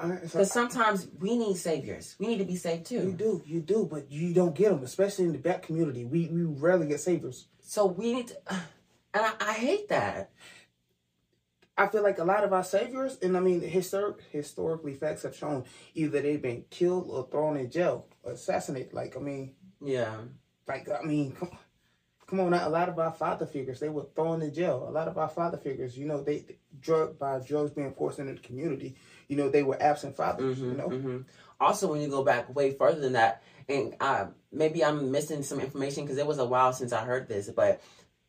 [0.01, 2.15] I, so Because sometimes we need saviors.
[2.19, 3.03] We need to be saved too.
[3.03, 6.05] You do, you do, but you don't get them, especially in the black community.
[6.05, 7.47] We we rarely get saviors.
[7.61, 10.31] So we need to, and I, I hate that.
[11.77, 15.35] I feel like a lot of our saviors, and I mean, historic historically, facts have
[15.35, 15.63] shown
[15.95, 18.93] either they've been killed or thrown in jail, or assassinated.
[18.93, 20.17] Like I mean, Yeah.
[20.67, 21.57] like I mean, come,
[22.27, 24.85] come on, now, a lot of our father figures they were thrown in jail.
[24.87, 26.45] A lot of our father figures, you know, they
[26.79, 28.95] drug by drugs being forced into the community.
[29.31, 30.59] You know, they were absent fathers.
[30.59, 31.17] you know, hmm
[31.61, 35.61] Also, when you go back way further than that, and uh, maybe I'm missing some
[35.61, 37.81] information because it was a while since I heard this, but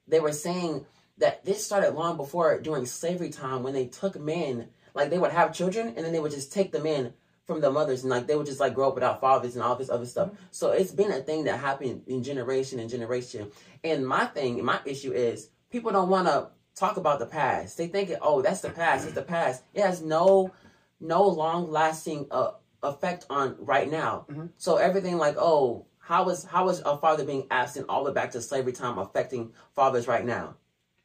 [0.06, 0.86] they were saying
[1.18, 5.32] that this started long before during slavery time when they took men, like they would
[5.32, 7.14] have children and then they would just take the men
[7.46, 9.74] from the mothers and like they would just like grow up without fathers and all
[9.74, 10.30] this other stuff.
[10.52, 13.50] So it's been a thing that happened in generation and generation.
[13.82, 17.76] And my thing, my issue is people don't want to talk about the past.
[17.76, 19.04] They think, oh, that's the past.
[19.06, 19.62] It's the past.
[19.74, 20.52] It has no,
[21.02, 24.26] no long lasting uh, effect on right now.
[24.30, 24.50] Mhm.
[24.56, 28.14] So everything like, oh, how is how is a father being absent all the way
[28.14, 30.56] back to slavery time affecting fathers right now?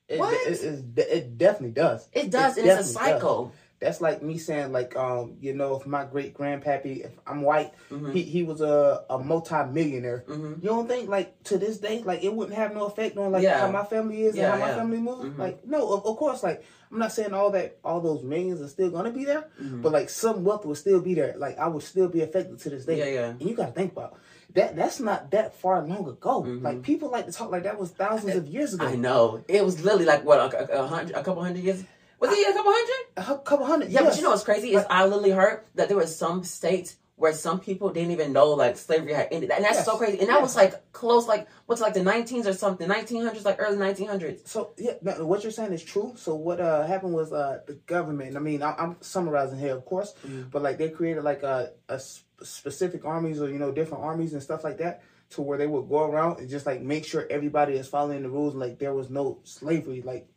[0.08, 0.34] it, What?
[0.34, 0.64] It,
[0.98, 2.08] it, it definitely does.
[2.14, 3.22] It does, It and it's a definitely does.
[3.22, 3.54] cycle.
[3.80, 7.74] That's like me saying, like, um, you know, if my great grandpappy, if I'm white,
[7.92, 8.12] Mhm.
[8.12, 10.24] he, he was a, a multi millionaire.
[10.28, 13.32] hmm You don't think like to this day, like it wouldn't have no effect on
[13.32, 13.60] like Yeah.
[13.60, 15.26] how my family is Yeah, and how my family moves?
[15.30, 15.38] Mhm.
[15.38, 18.68] Like no, of, of course, like I'm not saying all that all those millions are
[18.68, 19.82] still gonna be there, Mhm.
[19.82, 21.36] but like some wealth will still be there.
[21.38, 22.98] Like I would still be affected to this day.
[23.00, 23.30] Yeah, yeah.
[23.30, 24.16] And you gotta think about
[24.54, 24.76] that.
[24.76, 26.44] That's not that far long ago.
[26.44, 26.62] Mhm.
[26.64, 28.86] Like people like to talk like that was thousands of years ago.
[28.86, 29.44] I know.
[29.48, 31.84] It was literally like what a, a, a hundred, a couple hundred years.
[32.20, 33.04] Was it a couple hundred?
[33.18, 33.90] A couple hundred.
[33.92, 34.10] Yeah, yes.
[34.12, 37.34] but you know what's crazy is I literally heard that there was some states where
[37.34, 39.86] some people didn't even know like slavery had ended, and that's Yes.
[39.86, 40.20] so crazy.
[40.20, 40.42] And that Yes.
[40.44, 44.42] was like close, like what's like the 19s or something, 1900s, like early 1900s.
[44.46, 46.14] So yeah, no, what you're saying is true.
[46.16, 48.38] So what uh happened was uh the government.
[48.38, 50.52] I mean, I, I'm summarizing here, of course, Mhm.
[50.52, 52.00] but like they created like a, a
[52.44, 55.02] specific armies or you know different armies and stuff like that
[55.32, 58.30] to where they would go around and just like make sure everybody is following the
[58.30, 58.54] rules.
[58.54, 60.28] Like there was no slavery, like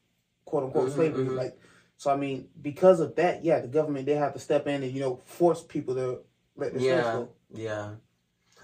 [0.46, 1.24] quote unquote Mhm, slavery.
[1.26, 1.36] mhm.
[1.36, 1.58] Like
[1.98, 4.92] so, I mean, because of that, yeah, the government they have to step in and
[4.94, 6.20] you know force people to
[6.76, 7.90] Yeah, yeah.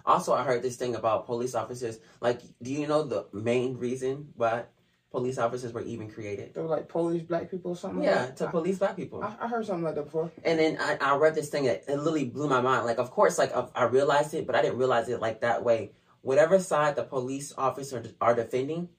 [0.05, 1.99] Also, I heard this thing about police officers.
[2.21, 4.65] Like, do you know the main reason why
[5.11, 6.55] police officers were even created?
[6.55, 8.05] They were like Polish black people or something.
[8.05, 8.53] Yeah, like to that.
[8.53, 9.23] police black people.
[9.23, 10.31] I, I heard something like that before.
[10.45, 12.87] And then I, I read this thing that it literally blew my mind.
[12.87, 15.65] Like, of course, like I, I realized it, but I didn't realize it like that
[15.65, 15.91] way.
[16.23, 18.91] Whatever side the police officers are defending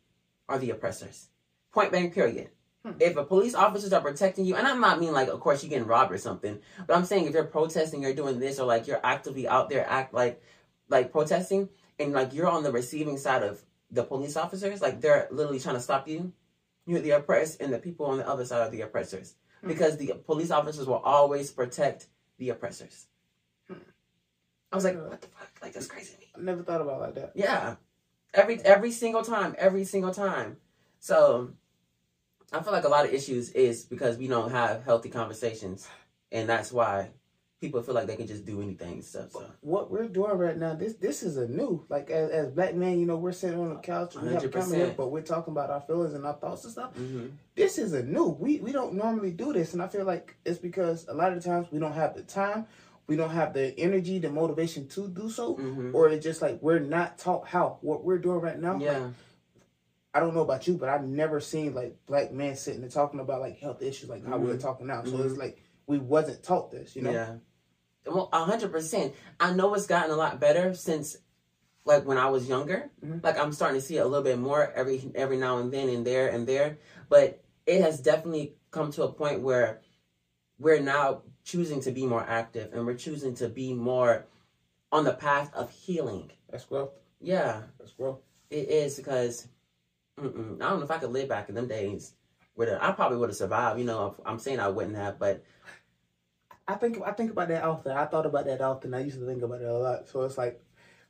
[0.49, 1.29] are the oppressors.
[1.71, 2.49] Point blank, period.
[2.88, 3.02] Hmm.
[3.02, 5.69] If a police officers are protecting you, and I'm not mean like, of course, you're
[5.69, 8.88] getting robbed or something, but I'm saying if you're protesting, you're doing this, or like
[8.88, 10.41] you're actively out there act like,
[10.89, 11.69] like protesting,
[12.00, 15.76] and like you're on the receiving side of the police officers, like they're literally trying
[15.76, 16.32] to stop you.
[16.86, 19.67] You're the oppressed, and the people on the other side are the oppressors Hmm.
[19.67, 23.08] because the police officers will always protect the oppressors.
[23.67, 23.80] Hmm.
[24.71, 25.50] I was like, what the fuck?
[25.62, 26.13] Like, that's crazy.
[26.36, 27.32] I never thought about it like that.
[27.36, 27.76] Yeah.
[28.34, 30.58] Every every single time, every single time.
[31.00, 31.54] So
[32.53, 35.88] I feel like a lot of issues is because we don't have healthy conversations,
[36.31, 37.10] and that's why
[37.60, 39.33] people feel like they can just do anything and stuff.
[39.33, 42.73] So What we're doing right now, this this is a new like as, as black
[42.75, 44.95] men, you know, we're sitting on the couch, we have a camera here, 100%.
[44.95, 46.93] but we're talking about our feelings and our thoughts and stuff.
[46.95, 48.25] hmm This is a new.
[48.27, 51.43] We we don't normally do this, and I feel like it's because a lot of
[51.43, 52.65] times we don't have the time,
[53.07, 56.60] we don't have the energy, the motivation to do so, hmm or it's just like
[56.62, 57.77] we're not taught how.
[57.81, 59.07] What we're doing right now, like, yeah,
[60.17, 63.19] I don't know about you, but I've never seen like black men sitting and talking
[63.19, 64.60] about like health issues like how we're Mhm.
[64.60, 65.03] talking now.
[65.03, 65.25] So Mhm.
[65.27, 67.12] it's like we wasn't taught this, you know.
[67.12, 67.36] yeah.
[68.08, 69.13] Well, a hundred percent.
[69.39, 71.17] I know it's gotten a lot better since,
[71.86, 72.89] like when I was younger.
[73.06, 73.23] Mhm.
[73.23, 75.88] Like I'm starting to see it a little bit more every every now and then
[75.88, 76.80] and there and there.
[77.10, 79.82] But it has definitely come to a point where
[80.58, 84.25] we're now choosing to be more active and we're choosing to be more
[84.91, 86.32] on the path of healing.
[86.49, 86.93] That's growth.
[87.19, 88.21] Yeah, That's growth.
[88.49, 89.47] it is because
[90.19, 92.13] mm-mm, I don't know if I could live back in them days.
[92.56, 93.80] Where I probably would have survived.
[93.80, 95.43] You know, I'm saying I wouldn't have, but
[96.67, 97.91] I think I think about that often.
[97.91, 98.93] I thought about that often.
[98.93, 100.08] I used to think about it a lot.
[100.08, 100.60] So it's like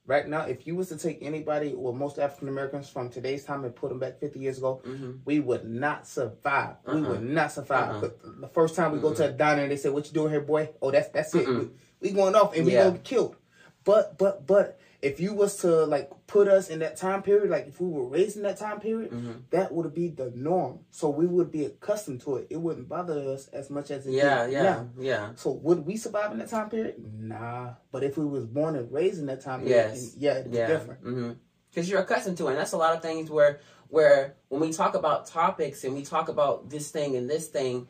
[0.05, 3.63] right now, if you was to take anybody or most African Americans from today's time
[3.63, 5.19] and put them back 50 years ago, mhm.
[5.23, 6.75] we would not survive.
[6.85, 7.09] We Uh-uh.
[7.09, 8.03] would not survive.
[8.03, 8.09] Uh-uh.
[8.41, 10.41] The first time we go to a diner and they say, "What you doing here,
[10.41, 11.47] boy?" Oh, that's that's it.
[11.47, 11.69] We,
[12.01, 12.83] we going off and we Yeah.
[12.83, 13.37] gonna get killed.
[13.85, 17.67] But but but if you was to like put us in that time period, like
[17.67, 19.41] if we were raised in that time period, Mhm.
[19.51, 20.79] that would be the norm.
[20.89, 22.47] So we would be accustomed to it.
[22.49, 24.89] It wouldn't bother us as much as it yeah, do yeah, now.
[24.97, 25.31] yeah.
[25.35, 26.95] So would we survive in that time period?
[27.19, 27.73] Nah.
[27.91, 30.15] But if we was born and raised in that time period, Yes.
[30.17, 30.67] yeah, it'd be yeah.
[30.67, 31.37] different.
[31.69, 32.51] Because you're accustomed to it.
[32.51, 36.03] And that's a lot of things where where when we talk about topics and we
[36.03, 37.87] talk about this thing and this thing,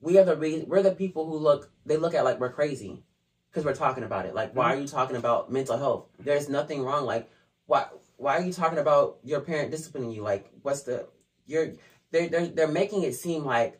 [0.00, 3.02] we are the re- we're the people who look they look at like we're crazy
[3.52, 4.34] because we're talking about it.
[4.34, 6.06] Like, why are you talking about mental health?
[6.18, 7.04] There's nothing wrong.
[7.04, 7.30] Like,
[7.66, 7.86] why
[8.16, 10.22] why are you talking about your parent disciplining you?
[10.22, 11.06] Like, what's the
[11.46, 11.72] you're
[12.10, 13.78] they're they're, they're making it seem like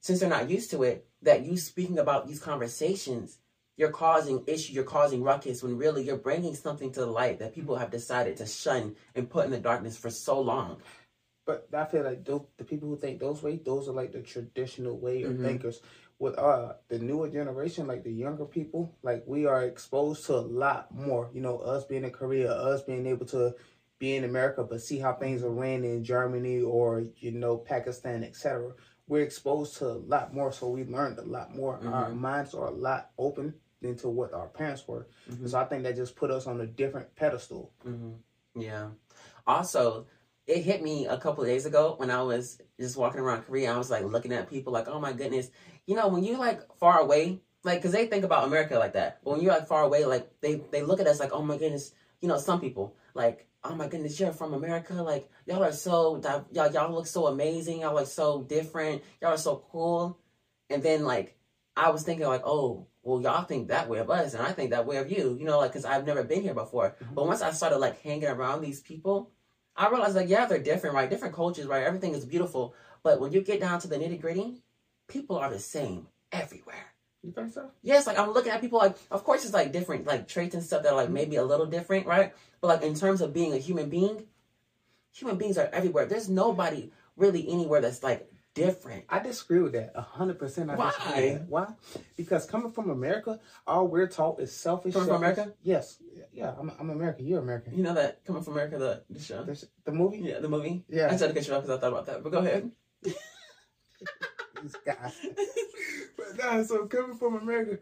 [0.00, 3.38] since they're not used to it that you speaking about these conversations
[3.78, 7.54] you're causing issue, you're causing ruckus when really you're bringing something to the light that
[7.54, 10.76] people have decided to shun and put in the darkness for so long.
[11.46, 14.20] But I feel like those, the people who think those way, those are like the
[14.20, 15.42] traditional way of Mhm.
[15.42, 15.80] thinkers.
[16.22, 20.46] With uh the newer generation, like the younger people, like we are exposed to a
[20.64, 21.28] lot more.
[21.34, 23.56] You know, us being in Korea, us being able to
[23.98, 28.22] be in America, but see how things are ran in Germany or you know Pakistan,
[28.22, 28.70] etc.
[29.08, 31.80] We're exposed to a lot more, so we learned a lot more.
[31.84, 32.18] Our Mhm.
[32.20, 35.08] minds are a lot open than to what our parents were.
[35.28, 35.48] Mhm.
[35.48, 37.72] So I think that just put us on a different pedestal.
[37.82, 38.12] hmm
[38.54, 38.90] Yeah.
[39.44, 40.06] Also,
[40.46, 43.72] it hit me a couple of days ago when I was just walking around Korea.
[43.72, 45.50] I was like looking at people like, oh my goodness.
[45.86, 49.20] You know, when you like far away, like, because they think about America like that.
[49.24, 51.56] But when you're like far away, like, they, they look at us like, oh my
[51.56, 51.92] goodness.
[52.20, 54.94] You know, some people, like, oh my goodness, you're from America.
[54.94, 56.20] Like, y'all are so,
[56.52, 57.80] y'all, y'all look so amazing.
[57.80, 59.02] Y'all look so different.
[59.20, 60.18] Y'all are so cool.
[60.70, 61.36] And then, like,
[61.76, 64.70] I was thinking, like, oh, well, y'all think that way of us, and I think
[64.70, 66.96] that way of you, you know, like, because I've never been here before.
[67.02, 67.14] Mm-hmm.
[67.14, 69.30] But once I started, like, hanging around these people,
[69.74, 71.10] I realized, like, yeah, they're different, right?
[71.10, 71.82] Different cultures, right?
[71.82, 72.74] Everything is beautiful.
[73.02, 74.62] But when you get down to the nitty gritty,
[75.08, 76.92] people are the same everywhere.
[77.22, 77.70] You think so?
[77.82, 80.64] Yes, like, I'm looking at people, like, of course, it's, like, different, like, traits and
[80.64, 82.34] stuff that are, like, maybe a little different, right?
[82.60, 84.26] But, like, in terms of being a human being,
[85.12, 86.06] human beings are everywhere.
[86.06, 89.04] There's nobody really anywhere that's, like, different.
[89.08, 89.92] I disagree with that.
[89.94, 90.70] A hundred percent.
[90.70, 90.90] I Why?
[90.90, 91.48] disagree with that.
[91.48, 91.66] Why?
[92.16, 94.92] Because coming from America, all we're taught is selfish.
[94.92, 95.52] Coming from America?
[95.62, 95.98] Yes.
[96.32, 97.26] Yeah, I'm, I'm American.
[97.26, 97.76] You're American.
[97.76, 99.42] You know that coming from America, the, the show?
[99.44, 100.18] There's the movie.
[100.18, 100.84] Yeah, the movie.
[100.88, 101.06] Yeah.
[101.06, 102.70] I tried to cut you off because I thought about that, but go ahead.
[104.62, 105.12] This guy.
[106.16, 107.78] but nah, so coming from America,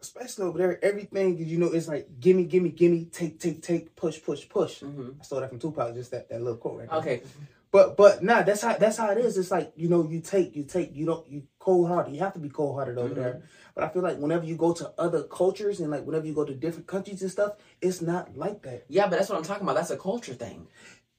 [0.00, 4.22] especially over there, everything you know is like gimme, gimme, gimme, take, take, take, push,
[4.22, 4.80] push, push.
[4.80, 5.94] hmm I stole that from Tupac.
[5.94, 6.98] Just that, that little quote right there.
[6.98, 7.22] Okay.
[7.70, 9.38] But but nah, that's how that's how it is.
[9.38, 12.12] It's like you know you take you take you don't you cold hearted.
[12.14, 13.16] You have to be cold hearted over Mhm.
[13.16, 13.42] there.
[13.74, 16.44] But I feel like whenever you go to other cultures and like whenever you go
[16.44, 18.84] to different countries and stuff, it's not like that.
[18.88, 19.76] Yeah, but that's what I'm talking about.
[19.76, 20.68] That's a culture thing.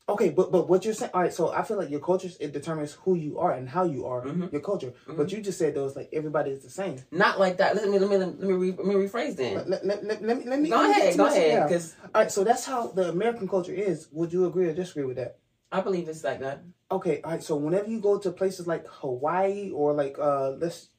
[0.10, 1.34] Okay, but but what you're saying, all right.
[1.34, 4.22] So I feel like your culture it determines who you are and how you are.
[4.24, 4.52] Mhm.
[4.52, 4.94] Your culture.
[5.08, 5.16] Mhm.
[5.16, 6.98] But you just said those like everybody is the same.
[7.10, 7.74] Not like that.
[7.76, 9.56] Let me let me let me, re, let me rephrase then.
[9.56, 12.44] Let, let, let, let me let me Go ahead, go ahead, because All right, so
[12.44, 14.10] that's how the American culture is.
[14.12, 15.38] Would you agree or disagree with that?
[15.72, 16.64] I believe it's like that.
[16.92, 17.42] Okay, all right.
[17.42, 20.90] So whenever you go to places like Hawaii or like uh let's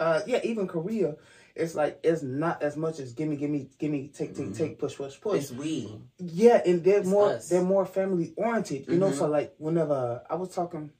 [0.00, 1.16] uh yeah, even Korea,
[1.54, 4.56] it's like it's not as much as gimme, gimme, gimme, take, take, Mhm.
[4.56, 5.38] take, push, push, push.
[5.42, 5.90] It's we.
[6.18, 7.48] Yeah, and they're It's more us.
[7.48, 8.86] they're more family oriented.
[8.88, 9.18] You know, Mhm.
[9.18, 10.92] so like whenever I was talking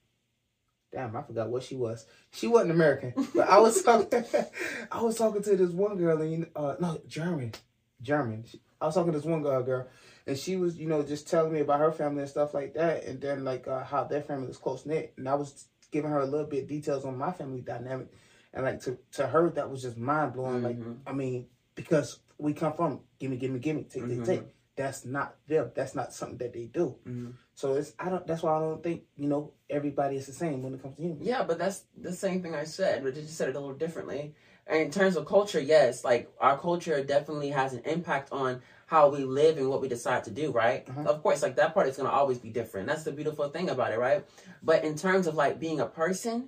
[0.91, 2.05] Damn, I forgot what she was.
[2.31, 4.25] She wasn't American, but I was talking.
[4.91, 7.53] I was talking to this one girl, and uh, no, German,
[8.01, 8.43] German.
[8.81, 9.87] I was talking to this one girl, girl,
[10.27, 13.05] and she was, you know, just telling me about her family and stuff like that,
[13.05, 16.19] and then like uh, how their family was close knit, and I was giving her
[16.19, 18.07] a little bit details on my family dynamic,
[18.53, 20.63] and like to to her that was just mind blowing.
[20.63, 20.97] Like Mhm.
[21.05, 24.09] I mean, because we come from gimme, gimme, gimme, take, Mhm.
[24.17, 24.55] take, take.
[24.75, 25.71] That's not them.
[25.75, 26.95] That's not something that they do.
[27.05, 27.33] Mhm.
[27.53, 28.25] So it's I don't.
[28.25, 31.01] That's why I don't think you know everybody is the same when it comes to
[31.03, 31.27] humans.
[31.27, 33.75] Yeah, but that's the same thing I said, but you just said it a little
[33.75, 34.33] differently.
[34.67, 39.09] And in terms of culture, yes, like our culture definitely has an impact on how
[39.09, 40.85] we live and what we decide to do, right?
[40.85, 41.05] Mhm.
[41.05, 42.87] Of course, like that part is gonna always be different.
[42.87, 44.25] That's the beautiful thing about it, right?
[44.63, 46.47] But in terms of like being a person,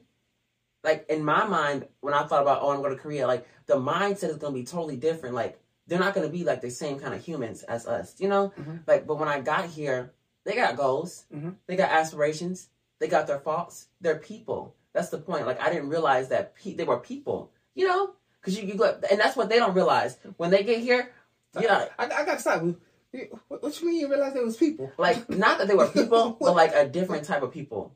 [0.83, 3.75] like in my mind, when I thought about oh I'm going to Korea, like the
[3.75, 5.35] mindset is gonna be totally different.
[5.35, 8.53] Like they're not gonna be like the same kind of humans as us, you know?
[8.59, 8.81] Mhm.
[8.87, 10.11] Like but when I got here,
[10.43, 11.55] they got goals, Mhm.
[11.67, 12.69] they got aspirations,
[12.99, 14.75] they got their faults, they're people.
[14.93, 15.47] That's the point.
[15.47, 18.11] Like I didn't realize that pe- they were people, you know?
[18.39, 21.11] Because you, you go, and that's what they don't realize when they get here.
[21.59, 22.61] You know, I, I got to stop.
[23.47, 24.91] What, you mean you realize there was people?
[24.97, 27.93] like not that they were people, but like a different type of people.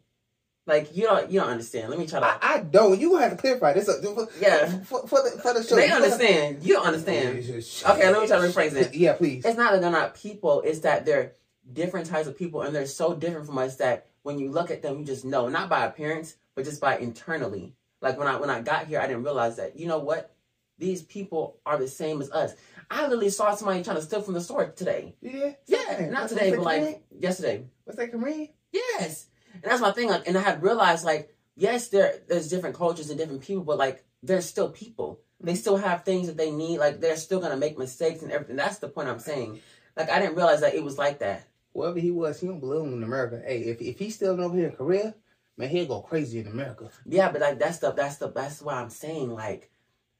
[0.67, 1.89] Like you don't you don't understand.
[1.89, 2.25] Let me try to.
[2.25, 2.99] I, I don't.
[2.99, 3.85] You have to clarify this.
[3.85, 4.67] For, Yeah.
[4.83, 5.77] For, for the for the show.
[5.77, 6.61] they understand.
[6.61, 7.37] You don't understand.
[7.39, 8.93] Okay, let me try to rephrase it.
[8.93, 9.45] Yeah, please.
[9.45, 10.61] It's not that they're not people.
[10.61, 11.31] It's that they're
[11.71, 14.81] different types of people, and they're so different from us that when you look at
[14.81, 17.73] them, you just know, not by appearance, but just by internally.
[18.01, 19.79] Like when I when I got here, I didn't realize that.
[19.79, 20.35] You know what?
[20.79, 22.53] These people are the same as us.
[22.91, 25.15] I literally saw somebody trying to steal from the store today.
[25.21, 25.53] Yeah.
[25.65, 27.65] Yeah, not today, but like yesterday.
[27.85, 28.49] was that Kareem?
[28.71, 29.27] Yes,
[29.63, 30.09] and that's my thing.
[30.09, 33.77] Like, and I had realized, like, yes, there there's different cultures and different people, but
[33.77, 35.21] like, they're still people.
[35.39, 36.79] They still have things that they need.
[36.79, 38.55] Like, they're still gonna make mistakes and everything.
[38.55, 39.59] That's the point I'm saying.
[39.95, 41.47] Like, I didn't realize that it was like that.
[41.73, 43.41] Whoever he was, he don't belong in America.
[43.45, 45.13] Hey, if if he's still over here in Korea,
[45.57, 46.89] man, he'll go crazy in America.
[47.05, 49.69] Yeah, but like that's the that's the that's why I'm saying like,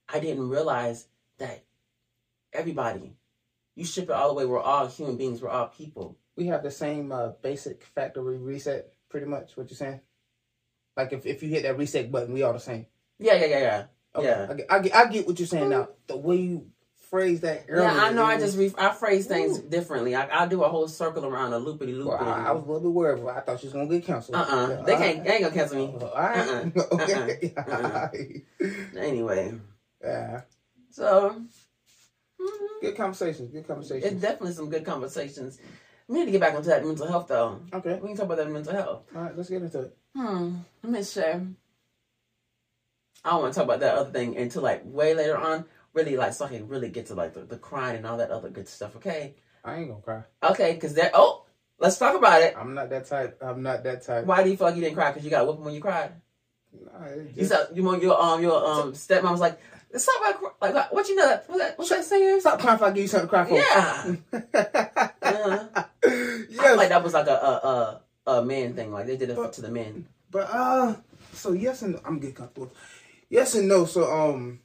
[0.08, 1.08] I didn't realize
[1.40, 1.64] that
[2.54, 3.14] everybody,
[3.76, 4.46] you ship it all the way.
[4.46, 5.42] We're all human beings.
[5.42, 6.18] We're all people.
[6.36, 9.56] We have the same uh, basic factory reset, pretty much.
[9.56, 10.02] What you're saying?
[10.96, 12.88] Like if, if you hit that reset button, we all the same.
[13.20, 13.84] Yeah, yeah, yeah, yeah.
[14.16, 14.48] Okay, Yeah.
[14.50, 15.90] I get, I get, I get what you're saying now.
[16.08, 16.68] The way you
[17.10, 17.88] phrase that earlier.
[17.88, 18.24] Yeah, I know.
[18.26, 19.70] I just re- I phrase things Ooh.
[19.70, 20.16] differently.
[20.16, 22.08] I I do a whole circle around a loopity loop.
[22.08, 23.24] Well, I, I was a little bit worried.
[23.28, 24.36] I thought she was gonna get canceled.
[24.38, 25.18] Uh uh Yeah, They can't.
[25.18, 25.24] right.
[25.26, 25.94] They ain't gonna cancel me.
[26.02, 26.72] All right.
[26.76, 26.88] Uh-uh.
[26.92, 27.54] Okay.
[27.56, 28.08] Uh-uh.
[28.98, 29.54] Anyway,
[30.04, 30.42] yeah.
[30.90, 31.42] so
[32.42, 32.82] mhm.
[32.82, 33.48] Good conversation.
[33.48, 34.12] Good conversations.
[34.12, 35.60] it's definitely some good conversations.
[36.08, 37.62] We need to get back into that mental health though.
[37.74, 38.00] Okay.
[38.02, 39.04] We can talk about that mental health.
[39.16, 39.36] All right.
[39.36, 39.98] Let's get into it.
[40.16, 40.56] Hmm.
[40.84, 41.46] Let me share.
[43.26, 45.66] I don't want to talk about that other thing until like way later on.
[45.94, 48.32] Really, like so I can really get to like the, the crying and all that
[48.32, 48.96] other good stuff.
[48.98, 49.36] Okay.
[49.66, 50.24] I ain't gonna cry.
[50.52, 50.74] Okay.
[50.74, 51.12] Because there.
[51.14, 51.46] Oh,
[51.80, 52.56] let's talk about it.
[52.58, 53.38] I'm not that type.
[53.42, 54.26] I'm not that type.
[54.26, 55.10] Why do you feel like you didn't cry?
[55.12, 56.12] Because you got whooping when you cried.
[56.72, 59.60] Nah, it You just- said you want your um your um stepmom was like,
[59.92, 62.40] about cr- like what- what you know that what's that what's that saying?
[62.42, 63.56] Stop crying if I give you something to cry for.
[63.56, 64.16] Yeah.
[65.24, 66.78] I feel yes.
[66.78, 68.92] like that was like a a, a a man thing.
[68.92, 70.08] Like they did it to the men.
[70.30, 70.96] But uh,
[71.34, 72.02] so yes and no.
[72.06, 72.72] I'm getting comfortable.
[73.30, 73.86] Yes and no.
[73.86, 74.60] So um,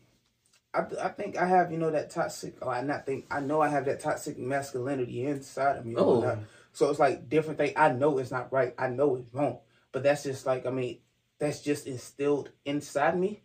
[0.74, 2.56] I I think I have you know that toxic.
[2.62, 5.94] Oh, I not think I know I have that toxic masculinity inside of me.
[5.96, 6.38] Oh.
[6.72, 7.74] So it's like different thing.
[7.76, 8.74] I know it's not right.
[8.78, 9.58] I know it's wrong.
[9.92, 10.98] But that's just like I mean,
[11.38, 13.42] that's just instilled inside me.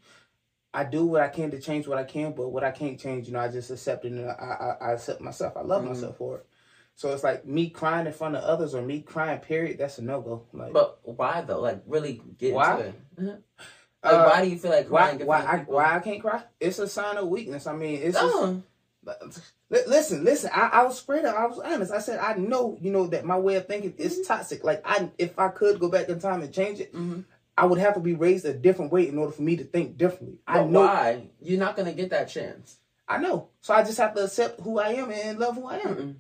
[0.78, 3.28] I do what I can to change what I can, but what I can't change,
[3.28, 5.58] you know, I just accept it and I I, I accept myself.
[5.58, 5.88] I love Mhm.
[5.88, 6.46] myself for it.
[6.96, 9.40] So it's like me crying in front of others or me crying.
[9.40, 9.78] Period.
[9.80, 10.46] That's a no go.
[10.54, 11.62] Like But why though?
[11.62, 12.72] Like really get Why?
[12.74, 12.96] into it.
[13.20, 13.42] Mhm.
[14.04, 16.44] Like Uh, why do you feel like why why I, why I can't cry?
[16.60, 17.66] It's a sign of weakness.
[17.66, 18.62] I mean, it's just, Oh,
[19.70, 20.50] Li- listen, listen.
[20.54, 21.36] I, I was straight up.
[21.36, 21.92] I was honest.
[21.92, 24.28] I said I know, you know, that my way of thinking is Mm-hmm.
[24.28, 24.64] toxic.
[24.64, 27.26] Like I, if I could go back in time and change it, mhm.
[27.58, 29.98] I would have to be raised a different way in order for me to think
[29.98, 30.38] differently.
[30.48, 30.82] I know.
[30.82, 31.30] why?
[31.42, 32.78] You're not gonna get that chance.
[33.08, 33.50] I know.
[33.62, 35.96] So I just have to accept who I am and love who I am.
[35.96, 36.16] Mm-mm.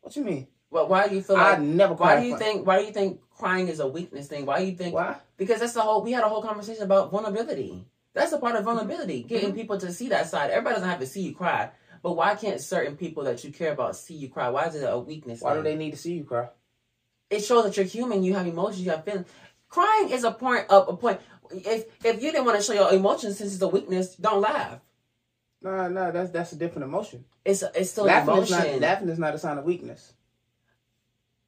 [0.00, 0.48] What you mean?
[0.70, 1.94] Well, why do you feel like I never.
[1.94, 2.66] Why do you think?
[2.66, 4.44] Why do you think crying is a weakness thing?
[4.46, 4.94] Why do you think?
[4.94, 5.16] Why?
[5.36, 6.02] Because that's the whole.
[6.02, 7.86] We had a whole conversation about vulnerability.
[8.14, 9.56] That's a part of vulnerability, getting Mm-hmm.
[9.58, 10.50] people to see that side.
[10.50, 11.70] Everybody doesn't have to see you cry,
[12.02, 14.50] but why can't certain people that you care about see you cry?
[14.50, 15.40] Why is it a weakness?
[15.40, 16.48] Why do they need to see you cry?
[17.30, 18.22] It shows that you're human.
[18.22, 18.82] You have emotions.
[18.82, 19.26] You have feelings.
[19.72, 21.18] Crying is a point of a point.
[21.50, 24.80] If if you didn't want to show your emotions since it's a weakness, don't laugh.
[25.62, 27.24] No, no, that's that's a different emotion.
[27.42, 28.80] It's it's still laughing an is not emotion.
[28.82, 30.12] laughing is not a sign of weakness.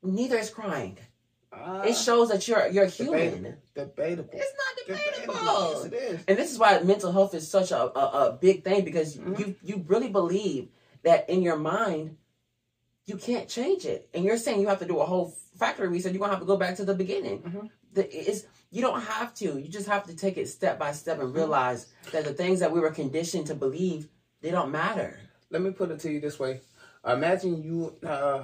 [0.02, 0.96] Neither is crying.
[1.52, 3.20] Uh, It shows that you're you're human.
[3.20, 3.54] debatable.
[3.74, 4.30] Debatable.
[4.40, 5.34] It's not Debatable.
[5.34, 5.74] debatable.
[5.74, 6.24] Yes, it is.
[6.28, 9.38] And this is why mental health is such a, a, a big thing because Mhm.
[9.38, 10.68] you you really believe
[11.02, 12.16] that in your mind
[13.04, 15.28] you can't change it, and you're saying you have to do a whole
[15.58, 16.12] factory reset.
[16.12, 17.42] You're gonna have to go back to the beginning.
[17.42, 17.70] Mhm.
[18.70, 19.58] You don't have to.
[19.58, 21.26] You just have to take it step by step Mm-hmm.
[21.26, 24.08] and realize that the things that we were conditioned to believe
[24.40, 25.18] they don't matter.
[25.50, 26.60] Let me put it to you this way.
[27.06, 28.42] Imagine you uh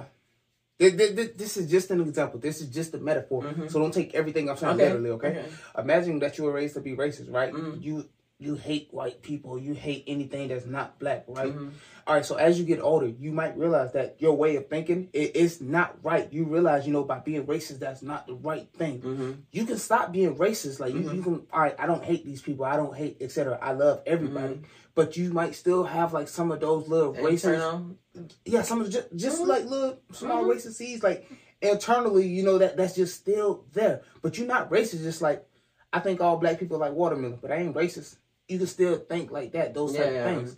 [0.79, 2.39] Th- th- th- This is just an example.
[2.39, 3.43] This is just a metaphor.
[3.43, 3.69] Mhm.
[3.71, 4.85] So don't take everything I'm saying Okay.
[4.85, 5.27] literally, okay?
[5.27, 5.45] okay?
[5.77, 7.53] Imagine that you were raised to be racist, right?
[7.53, 7.83] Mhm.
[7.83, 8.09] You
[8.41, 9.59] you hate white people.
[9.59, 11.55] You hate anything that's not black, right?
[11.55, 11.71] Mhm.
[12.07, 12.25] All right.
[12.25, 15.61] So as you get older, you might realize that your way of thinking it is
[15.61, 16.27] not right.
[16.33, 19.01] You realize, you know, by being racist, that's not the right thing.
[19.01, 19.37] Mhm.
[19.51, 20.79] You can stop being racist.
[20.79, 21.15] Like you, Mhm.
[21.15, 21.47] you can.
[21.53, 21.75] All right.
[21.77, 22.65] I don't hate these people.
[22.65, 23.59] I don't hate, etc.
[23.61, 24.55] I love everybody.
[24.55, 24.63] Mhm.
[24.95, 27.95] But you might still have like some of those little racist
[28.43, 29.47] yeah, some of just just Mhm.
[29.47, 31.29] like little small racist seeds, like
[31.61, 34.01] internally, you know that that's just still there.
[34.23, 35.03] But you're not racist.
[35.03, 35.47] Just like
[35.93, 38.15] I think all black people like watermelon, but I ain't racist.
[38.51, 39.73] You can still think like that.
[39.73, 40.57] Those type of things.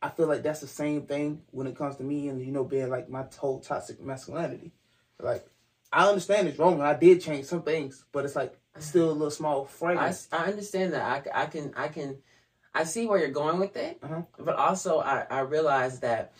[0.00, 2.64] I feel like that's the same thing when it comes to me and you know
[2.64, 4.72] being like my whole toxic masculinity.
[5.20, 5.46] Like
[5.92, 6.74] I understand it's wrong.
[6.74, 10.28] and I did change some things, but it's like still a little small I, fragment.
[10.32, 11.26] I understand that.
[11.34, 12.18] I can I can
[12.74, 14.22] I see where you're going with it, Uh-huh.
[14.38, 16.32] but also I, I realize that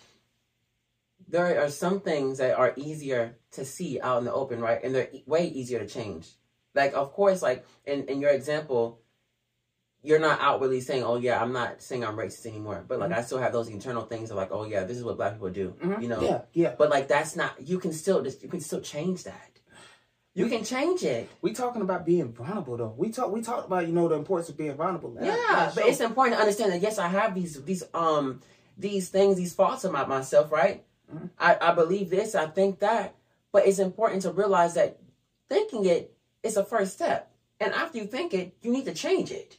[1.29, 4.83] there are some things that are easier to see out in the open, right?
[4.83, 6.29] And they're way easier to change.
[6.75, 9.01] Like, of course, like in, in your example,
[10.05, 13.23] you're not outwardly saying, "Oh yeah, I'm not saying I'm racist anymore," but like I
[13.23, 15.75] still have those internal things of like, "Oh yeah, this is what black people do,"
[15.83, 16.03] Mhm.
[16.03, 16.21] you know.
[16.21, 16.75] Yeah, yeah.
[16.77, 17.53] But like that's not.
[17.67, 19.51] You can still just you can still change that.
[20.37, 21.29] You can change it.
[21.43, 22.93] We talking about being vulnerable though.
[22.97, 25.13] We talk we talked about you know the importance of being vulnerable.
[25.13, 28.41] last- Yeah, last but it's important to understand that yes, I have these these um
[28.77, 30.85] these things, these faults about myself, right?
[31.15, 31.31] Mhm.
[31.39, 33.15] I, I believe this, I think that,
[33.53, 34.99] but it's important to realize that
[35.49, 37.31] thinking it is a first step,
[37.61, 39.59] and after you think it, you need to change it.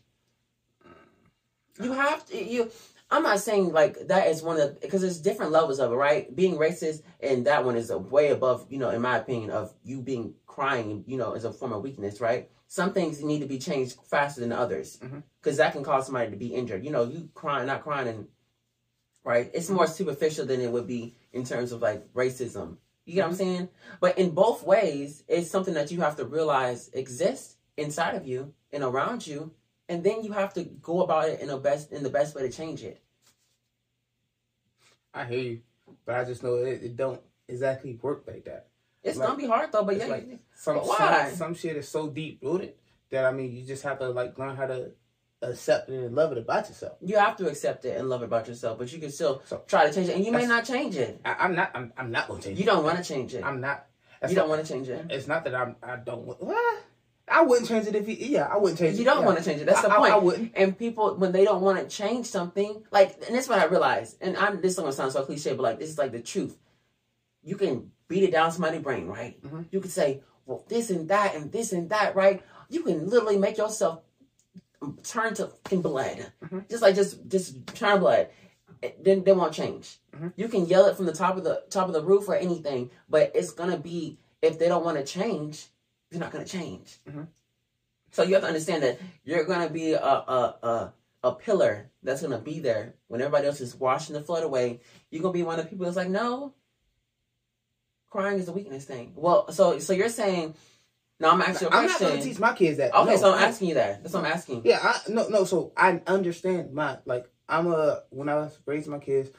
[1.82, 2.72] You have to you.
[3.12, 6.36] I'm not saying like that is one of because there's different levels of it, right?
[6.36, 9.74] Being racist and that one is a way above, you know, in my opinion, of
[9.84, 12.50] you being crying, you know, as a form of weakness, right?
[12.68, 15.20] Some things need to be changed faster than others mm-hmm.
[15.40, 16.84] because that can cause somebody to be injured.
[16.84, 18.28] You know, you crying, not crying, and
[19.24, 22.78] right, it's more superficial than it would be in terms of like racism.
[23.06, 23.38] You get what I'm mm-hmm.
[23.38, 23.70] saying?
[24.00, 28.54] But in both ways, it's something that you have to realize exists inside of you
[28.72, 29.52] and around you,
[29.90, 32.42] and then you have to go about it in the best in the best way
[32.44, 33.02] to change it.
[35.14, 35.62] I hear you,
[36.06, 38.68] but I just know it, it don't exactly work like that.
[39.04, 41.28] It's Like- gonna be hard though, but yeah, like some, why?
[41.30, 42.74] some some shit is so deep rooted
[43.12, 44.92] that I mean you just have to like learn how to
[45.42, 46.98] accept it and love it about yourself.
[47.02, 49.64] you have to accept it and love it about yourself, but you can still So-
[49.68, 51.22] try to change it, and you may not change it.
[51.24, 51.72] I, I'm not.
[51.76, 52.58] I'm, I'm not gonna change.
[52.58, 52.68] You it.
[52.68, 53.44] don't want to change it.
[53.44, 53.86] I'm not.
[54.28, 55.06] You don't want to change it.
[55.12, 55.76] It's not that I'm.
[55.84, 56.26] I don't.
[56.26, 56.84] want What?
[57.28, 58.16] I wouldn't change it if you.
[58.20, 59.00] Yeah, I wouldn't change it.
[59.00, 59.26] You don't yeah.
[59.26, 59.66] want to change it.
[59.66, 60.14] That's the I, I- point.
[60.14, 60.52] I, wouldn't.
[60.56, 64.18] and people when they don't want to change something like and that's what i realized
[64.22, 66.56] and i'm this is gonna sound so cliche but like this is like the truth
[67.44, 69.66] you can beat it down somebody's brain right Mhm.
[69.72, 73.38] you can say well this and that and this and that right you can literally
[73.38, 74.02] make yourself
[75.04, 76.70] turn to fucking blood Mhm.
[76.70, 78.30] just like just just turn blood
[78.82, 80.34] It- then they won't change Mhm.
[80.36, 82.92] you can yell it from the top of the top of the roof or anything
[83.10, 85.68] but it's gonna be if they don't want to change
[86.16, 87.28] they're not gonna change Mhm.
[88.12, 90.94] so you have to understand that you're gonna be a a a,
[91.24, 94.80] a pillar that's gonna be there when everybody else is washing the flood away.
[95.10, 96.54] You're gonna be one of the people that's like, no,
[98.10, 99.14] crying is a weakness thing.
[99.16, 100.56] Well, so so you're saying,
[101.20, 102.94] no, I'm asking I'm not gonna teach my kids that.
[102.94, 103.46] Okay, No, so I'm no.
[103.48, 104.04] asking you that.
[104.04, 104.62] That's what I'm asking.
[104.64, 105.44] Yeah, I no no.
[105.44, 107.30] So I understand my like.
[107.48, 109.30] I'm a when I was raising my kids,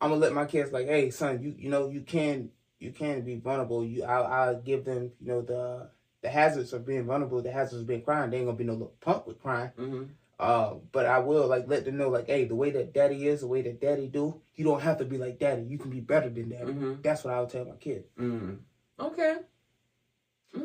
[0.00, 3.22] I'm gonna let my kids like, hey son, you you know you can you can
[3.22, 3.84] be vulnerable.
[3.84, 5.90] You I I give them you know the
[6.22, 8.30] the hazards of being vulnerable, the hazards of being crying.
[8.30, 9.70] They ain't gonna be no little punk with crying.
[9.76, 10.02] hmm
[10.38, 13.40] Uh, but I will like let them know like, hey, the way that daddy is,
[13.40, 15.62] the way that daddy do, you don't have to be like daddy.
[15.62, 16.72] You can be better than daddy.
[16.72, 18.04] hmm That's what I would tell my kid.
[18.18, 18.58] mm
[18.98, 19.36] Okay.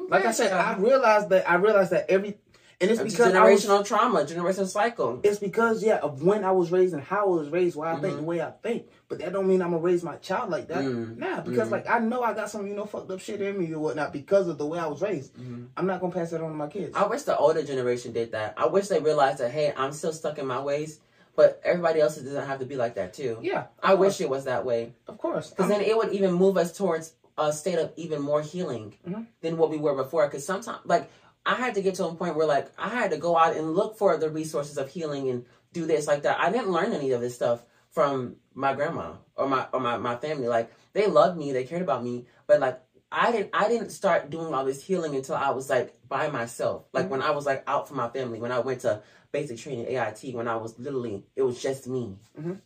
[0.09, 2.37] Like I said, I realized that I realized that every
[2.79, 5.19] and it's because I was, generational trauma, generational cycle.
[5.23, 7.99] it's because yeah of when I was raised and how I was raised, why I
[7.99, 8.17] think Mhm.
[8.17, 8.87] the way I think.
[9.09, 10.83] But that don't mean I'm gonna raise my child like that.
[10.83, 11.17] Mm.
[11.17, 11.71] Nah, because Mhm.
[11.71, 14.13] like I know I got some you know fucked up shit in me or whatnot
[14.13, 15.35] because of the way I was raised.
[15.37, 15.67] Mhm.
[15.75, 16.95] I'm not gonna pass that on to my kids.
[16.95, 18.53] I wish the older generation did that.
[18.57, 20.99] I wish they realized that, hey, I'm still stuck in my ways,
[21.35, 23.39] but everybody else doesn't have to be like that too.
[23.41, 24.93] yeah, I wish it was that way.
[25.07, 25.49] of course.
[25.49, 29.25] Because then it would even move us towards a state of even more healing Mhm.
[29.41, 30.25] than what we were before.
[30.27, 31.07] Because sometimes, like,
[31.47, 33.73] I had to get to a point where, like, I had to go out and
[33.73, 36.39] look for the resources of healing and do this, like that.
[36.39, 40.17] I didn't learn any of this stuff from my grandma or my or my, my
[40.17, 40.49] family.
[40.49, 44.29] Like, they loved me, they cared about me, but like, I didn't I didn't start
[44.29, 46.83] doing all this healing until I was like by myself.
[46.91, 47.09] Like Mhm.
[47.11, 50.35] when I was like out from my family, when I went to basic training AIT,
[50.35, 52.17] when I was literally it was just me.
[52.37, 52.59] Mhm.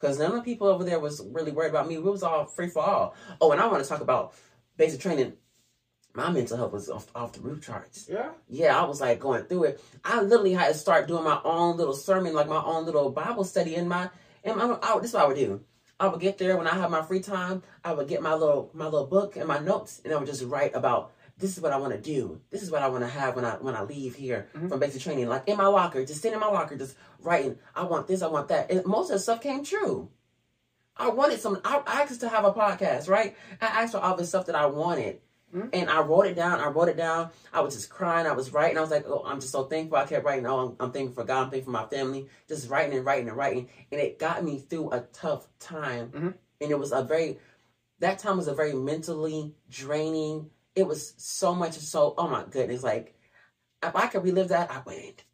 [0.00, 1.98] Because none of the people over there was really worried about me.
[1.98, 3.14] We was all free for all.
[3.40, 4.34] Oh, and I want to talk about
[4.76, 5.34] basic training.
[6.18, 8.06] My mental health was off, off the roof charts.
[8.10, 8.30] yeah.
[8.48, 9.84] Yeah, I was like going through it.
[10.04, 13.44] I literally had to start doing my own little sermon, like my own little Bible
[13.44, 14.10] study in my.
[14.44, 15.60] And I, I, this is what I would do.
[16.00, 17.62] I would get there when I have my free time.
[17.84, 20.44] I would get my little my little book and my notes, and I would just
[20.44, 22.40] write about this is what I want to do.
[22.50, 24.68] This is what I want to have when I when I leave here Mhm.
[24.68, 25.28] from basic training.
[25.28, 27.58] Like in my locker, just sitting in my locker, just writing.
[27.76, 28.22] I want this.
[28.22, 28.70] I want that.
[28.72, 30.08] And most of the stuff came true.
[30.96, 31.60] I wanted some.
[31.64, 33.36] I I asked to have a podcast, right?
[33.60, 35.20] I asked for all the stuff that I wanted,
[35.54, 35.70] Mhm.
[35.72, 36.60] and I wrote it down.
[36.60, 37.30] I wrote it down.
[37.52, 38.26] I was just crying.
[38.26, 38.76] I was writing.
[38.76, 39.96] I was like, oh, I'm just so thankful.
[39.96, 40.46] I kept writing.
[40.46, 41.44] Oh, I'm, I'm thankful for God.
[41.44, 42.28] I'm thankful for my family.
[42.48, 46.10] Just writing and writing and writing, and it got me through a tough time.
[46.10, 46.34] Mhm.
[46.60, 47.38] And it was a very
[48.00, 50.50] that time was a very mentally draining.
[50.74, 52.14] It was so much so.
[52.18, 52.82] Oh my goodness!
[52.82, 53.14] Like
[53.82, 55.24] if I could relive that, I wouldn't.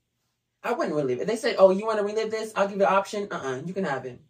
[0.63, 1.27] I wouldn't relive it.
[1.27, 2.53] They said, "Oh, you want to relive this?
[2.57, 4.21] I'll give you an option." Uh, uh you can have it.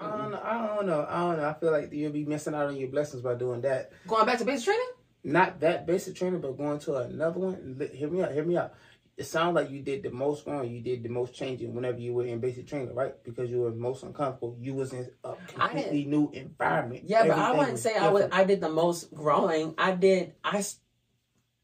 [0.00, 0.40] I don't know.
[0.42, 1.06] I don't know.
[1.08, 1.48] I don't know.
[1.48, 3.92] I feel like you'll be missing out on your blessings by doing that.
[4.06, 4.86] Going back to basic training.
[5.24, 7.90] Not that basic training, but going to another one.
[7.92, 8.32] Hear me out.
[8.32, 8.74] Hear me out.
[9.16, 10.70] It sounds like you did the most growing.
[10.70, 13.12] You did the most changing whenever you were in basic training, right?
[13.24, 14.56] Because you were most uncomfortable.
[14.60, 17.02] You was in a completely new environment.
[17.04, 18.20] Yeah, but I wouldn't was say I would.
[18.20, 18.34] different.
[18.34, 19.74] I did the most growing.
[19.76, 20.34] I did.
[20.44, 20.64] I.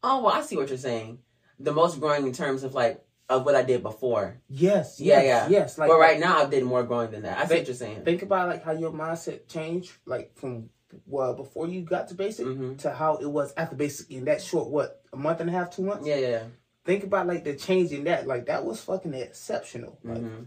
[0.03, 1.19] Oh well, I see what you're saying.
[1.57, 4.39] The most growing in terms of like of what I did before.
[4.47, 4.99] Yes.
[4.99, 5.59] Yeah, yes, yeah.
[5.59, 5.77] Yes.
[5.77, 7.37] Like but right now, I've did more growing than that.
[7.37, 8.03] I see Think- what you're saying.
[8.03, 10.69] think about like how your mindset changed, like from
[11.07, 14.41] well before you got to basic hmm to how it was after basic in that
[14.41, 16.07] short what a month and a half, two months.
[16.07, 16.43] Yeah, yeah.
[16.85, 18.27] Think about like the change in that.
[18.27, 19.97] Like that was fucking exceptional.
[20.03, 20.43] Like, hmm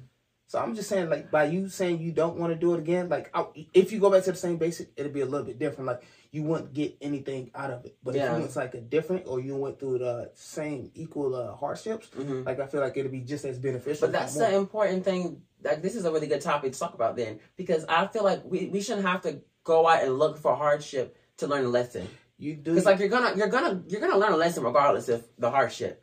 [0.48, 3.10] So I'm just saying, like, by you saying you don't want to do it again,
[3.10, 3.44] like, I,
[3.74, 5.86] if you go back to the same basic, it'll be a little bit different.
[5.86, 7.98] Like, you wouldn't get anything out of it.
[8.02, 8.34] But if Yeah.
[8.34, 12.44] you went like a different, or you went through the same equal uh, hardships, hmm
[12.44, 14.08] like, I feel like it'll be just as beneficial.
[14.08, 15.42] But that's the important thing.
[15.62, 18.42] Like this is a really good topic to talk about then, because I feel like
[18.44, 22.08] we, we shouldn't have to go out and look for hardship to learn a lesson.
[22.38, 22.70] you do.
[22.70, 26.02] Because like you're gonna you're gonna you're gonna learn a lesson regardless of the hardship.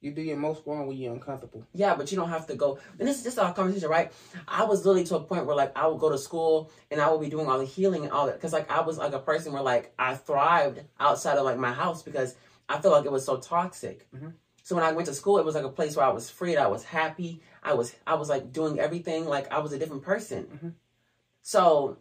[0.00, 1.66] You do your most wrong when you're uncomfortable.
[1.74, 2.78] Yeah, but you don't have to go.
[2.98, 4.12] And this is just our conversation, right?
[4.46, 7.10] I was literally to a point where like I would go to school and I
[7.10, 9.18] would be doing all the healing and all that because like I was like a
[9.18, 12.36] person where like I thrived outside of like my house because
[12.68, 14.06] I felt like it was so toxic.
[14.12, 14.34] Mhm.
[14.62, 16.56] So when I went to school, it was like a place where I was free.
[16.56, 17.42] I was happy.
[17.62, 20.44] I was I was like doing everything like I was a different person.
[20.44, 20.72] Mhm.
[21.42, 21.98] So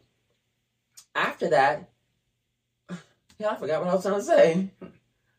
[1.16, 1.90] after that,
[3.40, 4.70] yeah, I forgot what I was trying to say.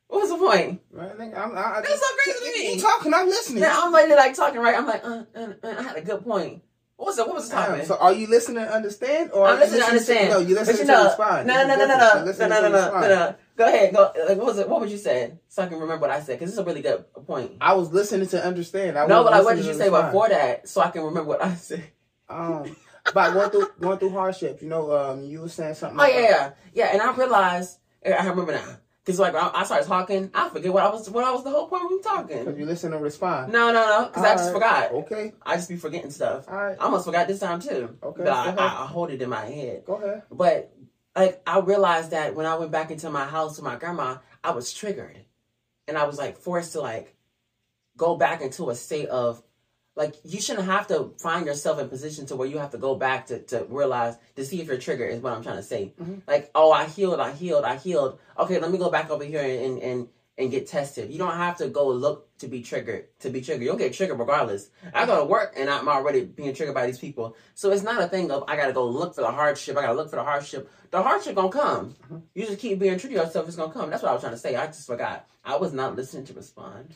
[0.09, 0.81] What was the point?
[0.91, 1.19] Right?
[1.19, 2.75] Nigga, I'm, I, I, That's so crazy to me.
[2.75, 3.15] You talking?
[3.15, 3.61] I'm listening.
[3.61, 4.77] Now I'm like, like talking right.
[4.77, 6.63] I'm like, uh, uh, uh, I had a good point.
[6.97, 7.87] What was the what was the topic?
[7.87, 10.31] so are you listening to understand, or I'm you listening to understand.
[10.31, 11.47] no, you But listening you know, to respond.
[11.47, 13.35] No, no, no, no, no, no, no, no, no, no, no.
[13.55, 13.95] Go ahead.
[13.95, 14.13] Go.
[14.27, 14.69] Like, what was it?
[14.69, 15.35] What would you say?
[15.49, 17.53] So I can remember what I said because is a really good point.
[17.61, 18.99] I was listening to understand.
[18.99, 20.69] I no, but like, what did you say before that?
[20.69, 21.85] So I can remember what I said.
[22.29, 22.75] Um,
[23.15, 26.01] by going through going through hardships, you know, um, you were saying something.
[26.01, 26.87] Oh yeah, yeah, yeah.
[26.93, 28.77] And I realized, I remember now,
[29.09, 31.49] because like I, I started talking, I forget what I was, what I was the
[31.51, 32.59] whole point of me Because talking.
[32.59, 33.51] you listen and respond.
[33.51, 34.93] No, no, no, because I just All forgot.
[34.93, 36.47] Okay, I just be forgetting stuff.
[36.47, 37.97] all right, I almost forgot this time too.
[38.03, 38.51] Okay, but I.
[38.51, 39.85] I, I hold it in my head.
[39.87, 40.25] go ahead.
[40.31, 40.75] But
[41.17, 44.51] like I realized that when I went back into my house with my grandma, I
[44.51, 45.25] was triggered.
[45.87, 47.15] And I was like forced to like
[47.97, 49.43] go back into a state of
[49.99, 52.79] like you shouldn't have to find yourself in a position to where you have to
[52.79, 55.63] go back to, to realize to see if you're triggered is what I'm trying to
[55.75, 55.93] say.
[56.01, 56.23] Mhm.
[56.27, 58.19] Like, oh I healed, I healed, I healed.
[58.39, 61.11] Okay, let me go back over here and, and and get tested.
[61.11, 63.65] You don't have to go look to be triggered to be triggered.
[63.65, 64.71] You'll get triggered regardless.
[64.95, 67.35] I go to work and I'm already being triggered by these people.
[67.57, 69.77] So it's not a thing of I gotta go look for the hardship.
[69.77, 70.71] I gotta look for the hardship.
[70.93, 71.97] The hardship gonna come.
[72.09, 72.23] Mhm.
[72.35, 73.49] You just keep being true to yourself.
[73.49, 73.91] It's gonna come.
[73.91, 74.55] That's what I was trying to say.
[74.55, 75.27] I just forgot.
[75.45, 76.95] I was not listening to respond.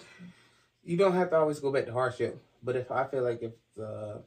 [0.84, 3.52] You don't have to always go back to hardship, but if I feel like if
[3.76, 4.22] the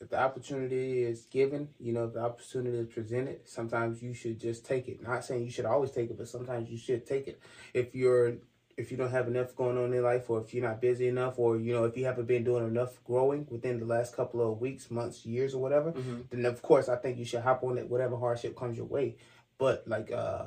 [0.00, 4.40] if the opportunity is given, you know, if the opportunity is presented, sometimes you should
[4.40, 5.02] just take it.
[5.02, 7.40] Not saying you should always take it, but sometimes you should take it.
[7.72, 8.34] If you're
[8.76, 11.38] if you don't have enough going on in life or if you're not busy enough
[11.38, 14.60] or you know if you haven't been doing enough growing within the last couple of
[14.60, 17.78] weeks months years or whatever hmm then of course I think you should hop on
[17.78, 19.16] it whatever hardship comes your way.
[19.58, 20.46] But like uh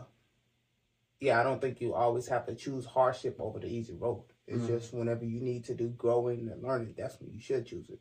[1.20, 4.24] yeah, I don't think you always have to choose hardship over the easy road.
[4.48, 4.68] It's Mhm.
[4.68, 8.00] just whenever you need to do growing and learning, that's when you should choose it.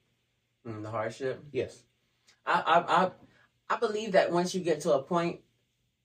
[0.64, 1.42] Mm, the hardship.
[1.53, 1.82] Yes.
[2.44, 3.11] I, I I
[3.68, 5.40] I believe that once you get to a point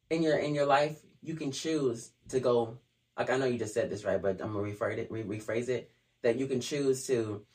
[0.10, 2.80] in your in your life, you can choose to go.
[3.18, 5.12] Like I know you just said this right, but I'm gonna rephrase it.
[5.12, 5.92] Re- rephrase it.
[6.24, 7.46] That you can choose to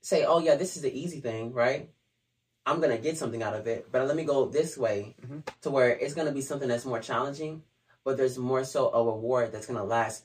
[0.00, 1.92] say, "Oh yeah, this is the easy thing, right?
[2.66, 5.44] I'm gonna get something out of it, but let me go this way Mhm.
[5.62, 7.62] to where it's gonna be something that's more challenging,
[8.04, 10.24] but there's more so a reward that's gonna last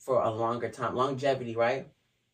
[0.00, 1.86] for a longer time, longevity, right?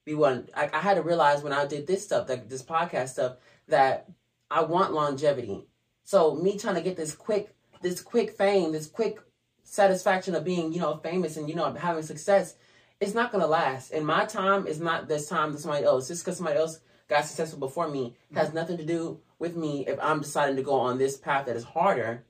[0.06, 0.50] We want.
[0.54, 3.36] I, I had to realize when I did this stuff, like this podcast stuff,
[3.68, 4.08] that
[4.50, 5.66] I want longevity.
[6.04, 9.18] So me trying to get this quick, this quick fame, this quick
[9.64, 12.54] satisfaction of being, you know, famous and you know having success,
[13.00, 13.90] it's not gonna last.
[13.90, 16.06] And my time is not this time to somebody else.
[16.06, 19.98] Just because somebody else got successful before me has nothing to do with me if
[20.00, 22.24] I'm deciding to go on this path that is harder,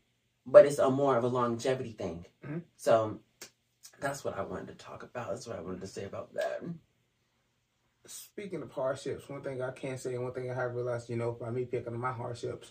[0.47, 2.25] but it's a more of a longevity thing.
[2.45, 2.63] Mhm.
[2.77, 3.21] So
[4.01, 5.31] that's what I wanted to talk about.
[5.31, 6.63] That's what I wanted to say about that.
[8.07, 11.17] Speaking of hardships, one thing I can say and one thing I have realized, you
[11.17, 12.71] know, by me picking on my hardships,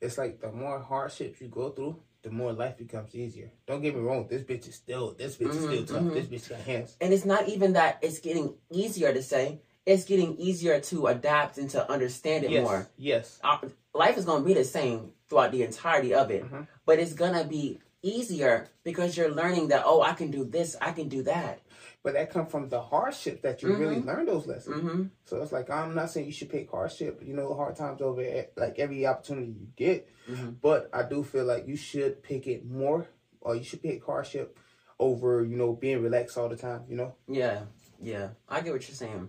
[0.00, 3.52] it's like the more hardships you go through, the more life becomes easier.
[3.66, 6.02] Don't get me wrong, this bitch is still this bitch is still tough.
[6.08, 6.14] mhm.
[6.14, 6.96] This bitch got hands.
[7.00, 9.60] And it's not even that it's getting easier to say.
[9.86, 12.62] It's getting easier to adapt and to understand it Yes.
[12.62, 12.88] more.
[12.96, 13.40] Yes.
[13.94, 16.66] Life is going to be the same throughout the entirety of it, Mhm.
[16.86, 20.76] but it's going to be easier because you're learning that oh, I can do this,
[20.80, 21.60] I can do that.
[22.02, 24.06] But that come from the hardship that you really Mhm.
[24.06, 24.82] learn those lessons.
[24.82, 28.02] hmm So it's like I'm not saying you should pick hardship, you know, hard times
[28.02, 28.22] over
[28.56, 30.08] like every opportunity you get.
[30.28, 30.60] Mhm.
[30.60, 33.06] But I do feel like you should pick it more,
[33.40, 34.58] or you should pick hardship
[34.98, 36.84] over, you know, being relaxed all the time.
[36.88, 37.14] You know.
[37.28, 37.66] Yeah,
[38.00, 39.28] yeah, I get what you're saying.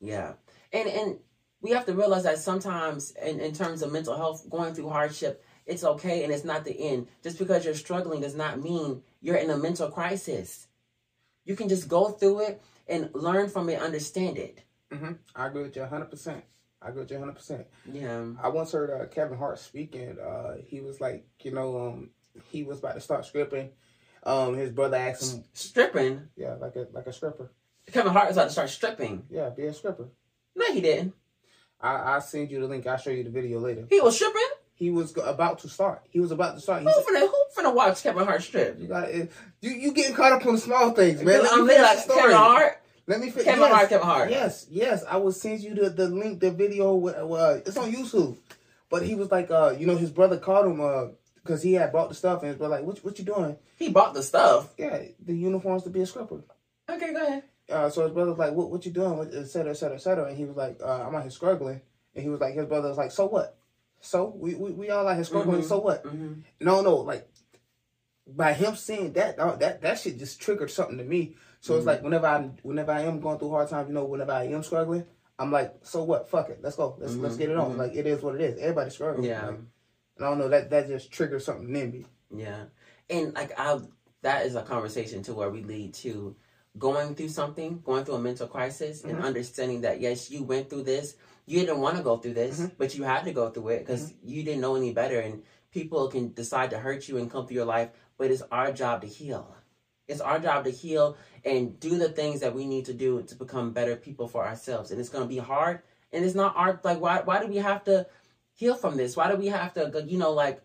[0.00, 0.34] Yeah,
[0.72, 1.18] and and
[1.60, 5.42] we have to realize that sometimes, in in terms of mental health, going through hardship,
[5.68, 7.06] it's okay and it's not the end.
[7.22, 10.66] Just because you're struggling does not mean you're in a mental crisis.
[11.44, 14.62] You can just go through it and learn from it, understand it.
[14.92, 16.06] hmm I agree with you 100.
[16.10, 16.42] percent
[16.82, 17.34] I agree with you 100.
[17.34, 18.24] percent Yeah.
[18.42, 20.18] I once heard uh, Kevin Hart speaking.
[20.18, 22.10] Uh, he was like, you know, um,
[22.50, 23.70] he was about to start stripping.
[24.24, 26.28] Um, his brother asked him, Stripping.
[26.36, 27.50] yeah, like a like a stripper.
[27.92, 29.24] Kevin Hart was about to start stripping.
[29.30, 30.08] Yeah, be a stripper.
[30.56, 31.14] No, he didn't.
[31.80, 32.86] I I send you the link.
[32.86, 33.86] I'll show you the video later.
[33.88, 34.47] He was stripping.
[34.78, 36.02] He was about to start.
[36.08, 36.82] He was about to start.
[36.84, 38.78] Who finna, who finna watch Kevin Hart strip?
[38.78, 39.28] You got you
[39.60, 41.42] you getting caught up on the small things, man.
[41.42, 42.20] Let I'm me like story.
[42.20, 42.80] Kevin Hart.
[43.08, 43.44] Let me finish.
[43.46, 44.30] Kevin yes, Hart, Kevin Hart.
[44.30, 45.04] Yes, yes.
[45.08, 46.94] I will send you the, the link, the video.
[46.94, 48.36] with- Uh, it's on YouTube.
[48.90, 51.06] But he was like, uh, you know, his brother called him uh,
[51.42, 53.56] because he had bought the stuff, and his brother like, what what you doing?
[53.76, 54.72] He bought the stuff.
[54.78, 56.42] Yeah, the uniforms to be a stripper.
[56.88, 57.42] Okay, go ahead.
[57.68, 59.28] Uh, so his brother was like, what what you doing?
[59.34, 60.26] Et cetera, et cetera, et cetera.
[60.28, 61.80] And he was like, uh, I'm out here struggling.
[62.14, 63.57] And he was like, his brother was like, so what?
[64.00, 65.60] So we we, we all out here struggling.
[65.62, 65.68] Mhm.
[65.68, 66.04] So what?
[66.04, 67.28] hmm No, no, like
[68.26, 71.34] by him saying that, that that shit just triggered something to me.
[71.60, 71.86] So it's Mhm.
[71.86, 74.62] like whenever I'm whenever I am going through hard times, you know, whenever I am
[74.62, 75.04] struggling,
[75.38, 76.28] I'm like, so what?
[76.28, 77.72] Fuck it, let's go, let's let's Mhm, get it on.
[77.74, 77.78] mhm.
[77.78, 78.58] Like it is what it is.
[78.58, 79.24] Everybody's struggling.
[79.28, 79.46] Yeah.
[79.46, 79.58] Like,
[80.16, 82.06] and I don't know that that just triggered something in me.
[82.30, 82.64] Yeah,
[83.08, 83.80] and like I,
[84.22, 86.36] that is a conversation to where we lead to
[86.78, 89.24] going through something, going through a mental crisis, and Mhm.
[89.24, 91.16] understanding that yes, you went through this.
[91.48, 92.72] You didn't want to go through this, Mhm.
[92.76, 95.18] but you had to go through it because you didn't know any better.
[95.18, 98.70] And people can decide to hurt you and come through your life, but it's our
[98.70, 99.54] job to heal.
[100.06, 103.34] It's our job to heal and do the things that we need to do to
[103.34, 104.90] become better people for ourselves.
[104.90, 105.82] And it's going to be hard.
[106.12, 108.06] And it's not our like why why do we have to
[108.54, 109.16] heal from this?
[109.16, 110.62] Why do we have to you know like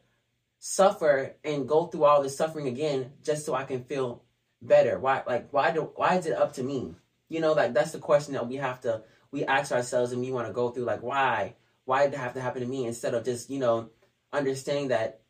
[0.60, 4.24] suffer and go through all this suffering again just so I can feel
[4.62, 5.00] better?
[5.00, 6.96] Why like why do why is it up to me?
[7.28, 9.04] You know, like that's the question that we have to
[9.34, 11.56] we ask ourselves and we want to go through like why?
[11.86, 13.90] Why did it have to happen to me instead of just, you know,
[14.32, 15.22] understanding that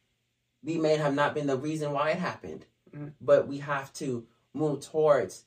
[0.62, 2.66] we may have not been the reason why it happened.
[2.94, 3.14] Mhm.
[3.22, 5.46] But we have to move towards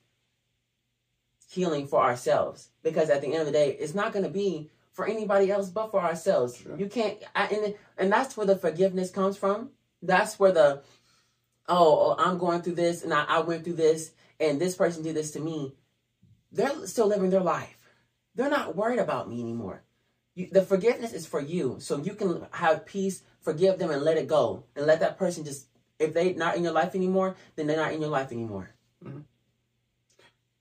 [1.47, 4.69] healing for ourselves because at the end of the day, it's not going to be
[4.91, 6.57] for anybody else but for ourselves.
[6.57, 6.75] Sure.
[6.77, 9.69] You can't, I, and and that's where the forgiveness comes from.
[10.01, 10.81] That's where the
[11.69, 15.03] oh, oh I'm going through this and I, I went through this and this person
[15.03, 15.75] did this to me.
[16.51, 17.76] They're still living their life.
[18.37, 19.81] They're not worried about me anymore.
[20.35, 24.17] You, the forgiveness is for you, so you can have peace, forgive them, and let
[24.17, 25.65] it go, and let that person just.
[25.99, 28.69] If they're not in your life anymore, then they're not in your life anymore.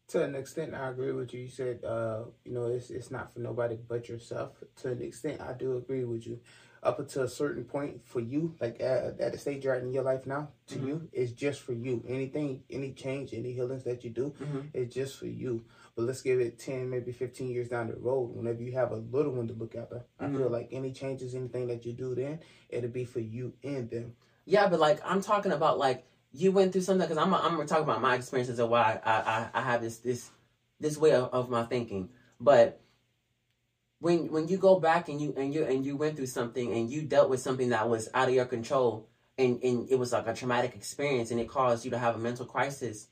[0.09, 1.41] To an extent, I agree with you.
[1.43, 4.53] You said, uh, you know, it's it's not for nobody but yourself.
[4.77, 6.41] To an extent, I do agree with you.
[6.83, 9.93] Up until a certain point, for you, like at, at the stage you're at in
[9.93, 10.87] your life now, to Mhm.
[10.87, 12.05] you, it's just for you.
[12.09, 14.71] Anything, any change, any healings that you do, Mhm.
[14.73, 15.65] it's just for you.
[15.97, 18.37] But let's give it ten, maybe fifteen years down the road.
[18.37, 20.37] Whenever you have a little one to look after, I Mhm.
[20.37, 24.15] feel like any changes, anything that you do, then it'll be for you and them.
[24.45, 27.67] Yeah, but like I'm talking about like you went through something because I'm I'm gonna
[27.67, 30.31] talk about my experiences of why I I, I have this this
[30.79, 32.11] this way of, of my thinking.
[32.39, 32.79] But
[34.01, 36.91] when when you go back and you and you and you went through something and
[36.91, 40.27] you dealt with something that was out of your control and and it was like
[40.27, 43.09] a traumatic experience and it caused you to have a mental crisis.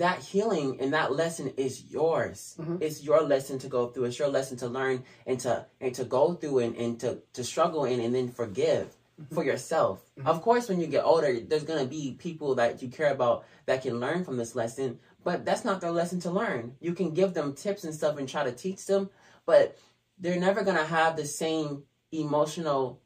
[0.00, 2.56] That healing and that lesson is yours.
[2.58, 2.80] Mhm.
[2.80, 4.06] It's your lesson to go through.
[4.08, 7.44] It's your lesson to learn and to and to go through and, and to, to
[7.44, 8.96] struggle in and then forgive
[9.34, 9.96] for yourself.
[10.18, 10.24] Mhm.
[10.32, 13.44] Of course, when you get older, there's going to be people that you care about
[13.66, 16.76] that can learn from this lesson, but that's not their lesson to learn.
[16.80, 19.10] You can give them tips and stuff and try to teach them,
[19.44, 19.76] but
[20.18, 23.00] they're never going to have the same emotional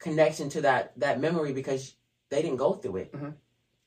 [0.00, 1.94] connection to that that memory because
[2.30, 3.12] they didn't go through it.
[3.12, 3.34] Mhm.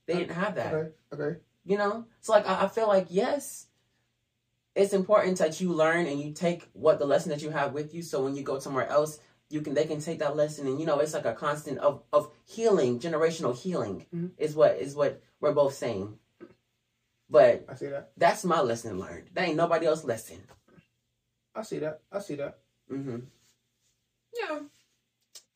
[0.05, 0.73] They didn't have that.
[0.73, 1.33] Okay, okay.
[1.67, 2.05] You know?
[2.21, 3.67] So like I, I feel like yes,
[4.73, 7.93] it's important that you learn and you take what the lesson that you have with
[7.93, 10.79] you so when you go somewhere else, you can they can take that lesson and
[10.79, 14.31] you know it's like a constant of of healing, generational healing Mhm.
[14.37, 16.17] is what is what we're both saying.
[17.29, 18.11] But I see that.
[18.15, 19.29] that's my lesson learned.
[19.33, 20.39] That ain't nobody else lesson.
[21.53, 21.99] I see that.
[22.11, 22.59] I see that.
[22.89, 23.17] Mm-hmm.
[24.39, 24.59] Yeah.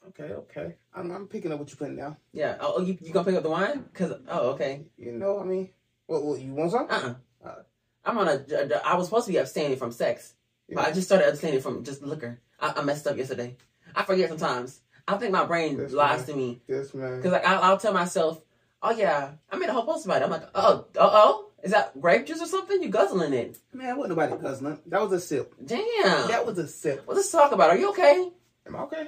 [0.10, 0.76] Okay, okay.
[0.94, 2.18] I'm, I'm picking up what you're putting down.
[2.34, 2.58] Yeah.
[2.60, 3.86] Oh, oh, you you gonna pick up the wine?
[3.94, 4.88] Cause oh, okay.
[4.98, 5.70] You know, what I mean,
[6.12, 6.24] what?
[6.24, 6.88] what you want some?
[6.90, 7.14] Uh.
[7.46, 7.56] uh.
[8.04, 8.82] I'm on a.
[8.86, 10.34] I was supposed to be abstaining from sex,
[10.70, 12.40] but I just started abstaining from just liquor.
[12.60, 13.56] I, I messed up yesterday.
[13.96, 14.82] I forget sometimes.
[15.08, 16.28] I think my brain That's lies fine.
[16.28, 17.18] to me Yes, man.
[17.18, 18.42] because like I'll, I'll tell myself,
[18.82, 21.72] "Oh yeah, I made a whole post about it." I'm like, "Oh, uh oh, is
[21.72, 22.82] that grape juice or something?
[22.82, 23.58] You guzzling it?
[23.74, 24.80] Man, wasn't nobody guzzling.
[24.88, 25.54] That was a sip.
[25.64, 26.28] Damn.
[26.28, 27.06] That was a sip.
[27.06, 27.70] well, let's talk about.
[27.70, 27.78] It.
[27.78, 28.30] Are you okay?
[28.68, 29.08] Am I okay?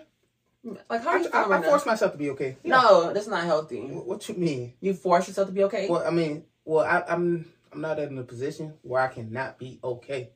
[0.90, 1.70] Like, how are I, you I, I right now?
[1.70, 2.58] forced myself to be okay.
[2.64, 2.76] Yeah.
[2.82, 3.82] No, that's not healthy.
[3.82, 4.74] What, what you mean?
[4.80, 5.88] You force yourself to be okay.
[5.90, 9.80] Well, I mean, well, I, I'm I'm not in a position where I cannot be
[9.84, 10.32] okay.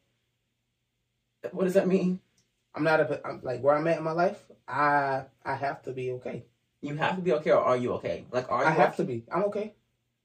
[1.52, 2.20] What does that mean?
[2.76, 4.40] I'm not a, I'm, like where I'm at in my life.
[4.68, 6.46] I I have to be okay.
[6.82, 8.26] You have to be okay, or are you okay?
[8.32, 8.68] Like, are you?
[8.68, 8.98] I have okay?
[8.98, 9.24] to be.
[9.32, 9.74] I'm okay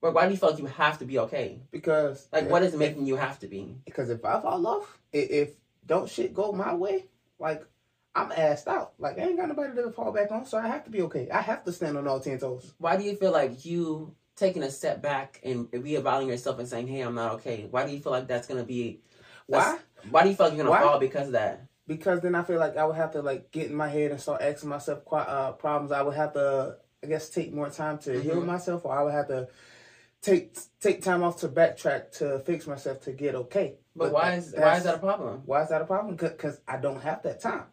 [0.00, 1.60] But why do you feel like you have to be okay?
[1.70, 3.76] because Like, what is if- making you have to be?
[3.86, 5.50] Because if I fall off, if, if
[5.86, 7.06] don't shit go my way,
[7.38, 7.64] like
[8.14, 8.92] I'm assed out.
[8.98, 11.30] Like I ain't got nobody to fall back on, so I have to be okay.
[11.30, 12.74] I have to stand on all ten toes.
[12.78, 16.86] Why do you feel like you taking a step back and reevaluating yourself and saying,
[16.88, 17.66] "Hey, I'm not okay"?
[17.70, 19.00] Why do you feel like that's gonna be?
[19.46, 19.78] Why?
[20.10, 20.82] Why do you feel like you're gonna Why?
[20.82, 21.66] fall because of that?
[21.86, 24.20] Because then I feel like I would have to like get in my head and
[24.20, 25.92] start asking myself uh, problems.
[25.92, 28.46] I would have to, I guess, take more time to heal Mhm.
[28.46, 29.48] myself, or I would have to
[30.22, 33.78] take take time off to backtrack to fix myself to get okay.
[33.96, 35.42] But, why is why is that a problem?
[35.44, 36.16] Why is that a problem?
[36.16, 37.64] Because I don't have that time.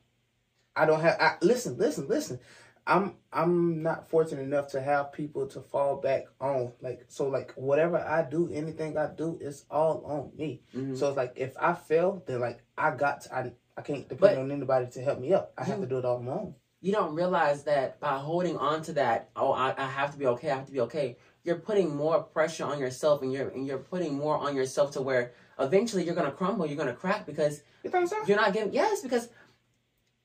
[0.75, 1.17] I don't have.
[1.19, 2.39] I, listen, listen, listen.
[2.87, 6.71] I'm I'm not fortunate enough to have people to fall back on.
[6.81, 10.61] Like so, like whatever I do, anything I do, it's all on me.
[10.75, 10.97] Mhm.
[10.97, 14.19] So it's like if I fail, then like I got to, I I can't depend
[14.19, 15.53] But- on anybody to help me up.
[15.57, 16.55] I have You- to do it all on my own.
[16.81, 20.25] You don't realize that by holding on to that, oh, I, I have to be
[20.27, 20.49] okay.
[20.49, 21.17] I have to be okay.
[21.43, 25.01] You're putting more pressure on yourself, and you're and you're putting more on yourself to
[25.01, 26.65] where eventually you're gonna crumble.
[26.65, 27.91] You're gonna crack because You?
[28.27, 29.29] You're not giving yes because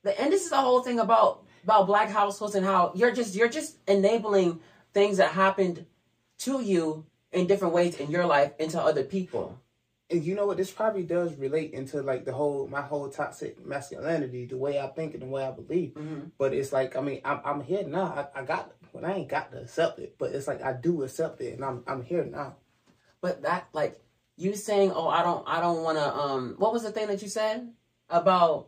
[0.03, 3.35] the and this is the whole thing about about black households and how you're just
[3.35, 4.59] you're just enabling
[4.93, 5.85] things that happened
[6.37, 9.59] to you in different ways in your life into other people.
[10.11, 10.57] And you know what?
[10.57, 14.87] This probably does relate into like the whole my whole toxic masculinity, the way I
[14.87, 15.95] think and the way I believe.
[15.95, 16.31] Mhm.
[16.37, 18.29] But it's like I mean I'm I'm here now.
[18.35, 21.01] I, I got well I ain't got to accept it, but it's like I do
[21.03, 22.57] accept it, and I'm I'm here now.
[23.21, 23.99] But that like
[24.37, 27.23] you saying, "Oh, I don't I don't want to um what was the thing that
[27.23, 27.73] you said
[28.07, 28.67] about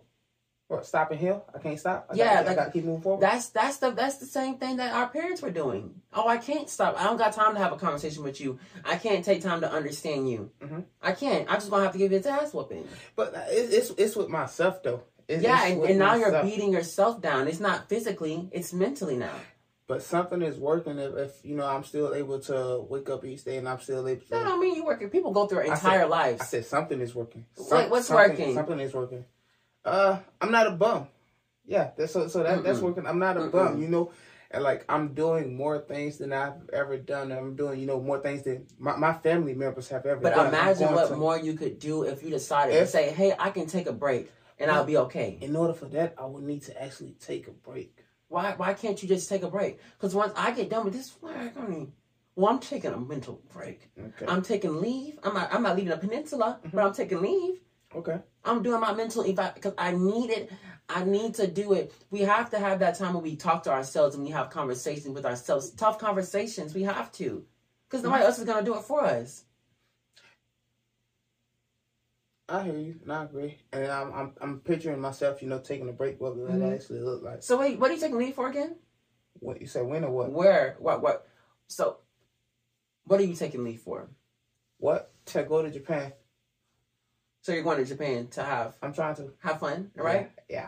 [0.68, 1.46] What stop and heal?
[1.56, 2.08] I can't stop.
[2.12, 3.22] I Yeah, gotta, I gotta keep moving forward.
[3.22, 6.02] that's that's the that's the same thing that our parents were doing.
[6.14, 7.00] Oh, I can't stop.
[7.00, 8.60] I don't got time to have a conversation with you.
[8.84, 10.52] I can't take time to understand you.
[10.62, 10.84] Mhm.
[11.02, 11.50] I can't.
[11.50, 12.86] I just gonna have to give you a ass whooping.
[13.16, 15.04] but it's, it's it's with myself though.
[15.30, 17.48] It's, yeah, it's and, and now you're beating yourself down.
[17.48, 19.36] It's not physically, it's mentally now.
[19.88, 23.46] But something is working if, if you know I'm still able to wake up each
[23.46, 24.30] day and I'm still able to.
[24.32, 25.10] That don't mean you're working.
[25.10, 26.50] People go through their I said- entire I lives.
[26.50, 27.46] said something is working.
[27.72, 28.54] Wait, what's something, working?
[28.54, 29.24] Something is working.
[29.88, 31.08] Uh, I'm not a bum.
[31.66, 33.06] Yeah, that's so so that that's working.
[33.08, 34.12] I'm not a bum, you know,
[34.52, 37.32] and like I'm doing more things than I've ever done.
[37.32, 40.48] I'm doing you know more things than my, my family members have ever But done.
[40.48, 43.50] I'm imagine what to- more you could do if you decided to say, "Hey, I
[43.50, 46.64] can take a break and I'll be okay." In order for that, I would need
[46.64, 47.98] to actually take a break.
[48.30, 48.54] Why?
[48.56, 49.80] Why can't you just take a break?
[49.98, 51.88] Because once I get done with this flag, I
[52.36, 53.90] well, I'm taking a mental break.
[54.00, 54.26] Okay.
[54.28, 55.18] I'm taking leave.
[55.24, 55.54] I'm not.
[55.54, 57.60] I'm not leaving the peninsula, but I'm taking leave.
[57.96, 58.20] Okay.
[58.44, 60.52] I'm doing my mental evac because I need it.
[60.90, 61.94] I need to do it.
[62.12, 65.14] We have to have that time when we talk to ourselves and we have conversations
[65.14, 65.72] with ourselves.
[65.72, 66.74] Tough conversations.
[66.74, 67.46] We have to.
[67.90, 69.44] Because nobody else is going to do it for us.
[72.50, 73.58] I hear you, and I agree.
[73.74, 76.22] And I'm I'm, I'm picturing myself, you know, taking a break.
[76.22, 76.76] What would that Mhm.
[76.76, 77.44] actually look like?
[77.44, 78.78] So wait, what are you taking leave for again?
[79.40, 79.82] What you say?
[79.82, 80.32] When or what?
[80.32, 80.78] Where?
[80.80, 81.02] What?
[81.02, 81.28] What?
[81.68, 81.98] So,
[83.04, 84.10] what are you taking leave for?
[84.78, 85.12] What?
[85.28, 86.14] To go to Japan.
[87.48, 89.32] So you're going to Japan to have I'm trying to.
[89.40, 90.30] have fun, right?
[90.50, 90.68] Yeah.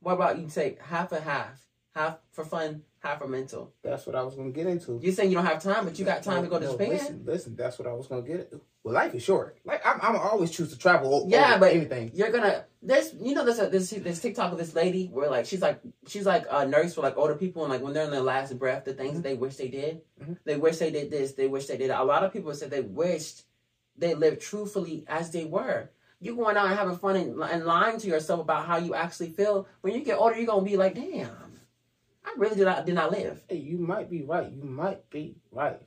[0.00, 1.58] What about you take half and half,
[1.94, 3.72] half for fun, half for mental?
[3.82, 5.00] That's what I was gonna get into.
[5.02, 6.90] You're saying you don't have time, but you got time to go to No, Japan.
[6.90, 8.40] Listen, listen, that's what I was gonna get.
[8.40, 8.60] Into.
[8.84, 9.56] Well, life is short.
[9.64, 11.24] Like I'm, I'm always choose to travel.
[11.26, 12.10] Yeah, over but anything.
[12.12, 15.46] you're gonna there's you know there's a this this TikTok of this lady where like
[15.46, 18.10] she's like she's like a nurse for like older people and like when they're in
[18.10, 20.36] their last breath the things that they wish they did Mhm.
[20.44, 22.00] they wish they did this they wish they did that.
[22.00, 23.44] a lot of people said they wished
[23.98, 25.90] they lived truthfully as they were
[26.20, 29.30] you going out and having fun and, and lying to yourself about how you actually
[29.30, 31.30] feel when you get older you're gonna be like damn
[32.24, 34.50] I really did not did not live Hey, you might be right.
[34.50, 35.80] You might be right.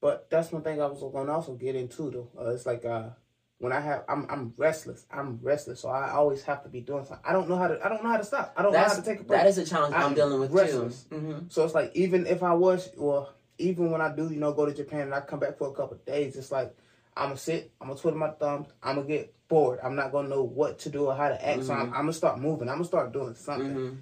[0.00, 2.28] But that's one thing I was gonna also get into though.
[2.38, 3.10] Uh, it's like uh,
[3.58, 5.06] when I have I'm I'm restless.
[5.10, 7.24] I'm restless, so I always have to be doing something.
[7.24, 8.52] I don't know how to I don't know how to stop.
[8.56, 9.40] I don't That's know how to take a break.
[9.40, 11.04] that is a challenge I'm, I'm dealing with restless.
[11.04, 11.16] too.
[11.16, 14.52] hmm so it's like even if I was well, even when I do, you know,
[14.52, 16.74] go to Japan and I come back for a couple of days, it's like
[17.16, 19.80] I'm gonna sit, I'm gonna twiddle my thumbs, I'm gonna get bored.
[19.82, 21.64] I'm not gonna know what to do or how to act.
[21.64, 21.94] So I'm, mm-hmm.
[21.94, 22.68] I'm gonna start moving.
[22.68, 23.74] I'm gonna start doing something.
[23.74, 23.94] hmm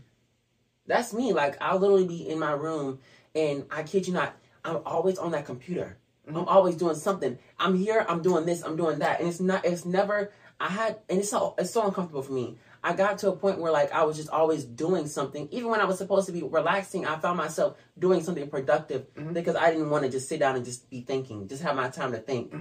[0.86, 1.32] That's me.
[1.32, 3.00] Like I'll literally be in my room,
[3.34, 5.98] and I kid you not, I'm always on that computer.
[6.28, 6.48] I'm mm-hmm.
[6.48, 7.38] always doing something.
[7.58, 8.06] I'm here.
[8.08, 8.62] I'm doing this.
[8.62, 9.64] I'm doing that, and it's not.
[9.64, 10.32] It's never.
[10.60, 11.54] I had, and it's so.
[11.58, 12.58] It's so uncomfortable for me.
[12.82, 15.80] I got to a point where like I was just always doing something, even when
[15.80, 17.06] I was supposed to be relaxing.
[17.06, 19.32] I found myself doing something productive mm-hmm.
[19.32, 21.88] because I didn't want to just sit down and just be thinking, just have my
[21.88, 22.52] time to think.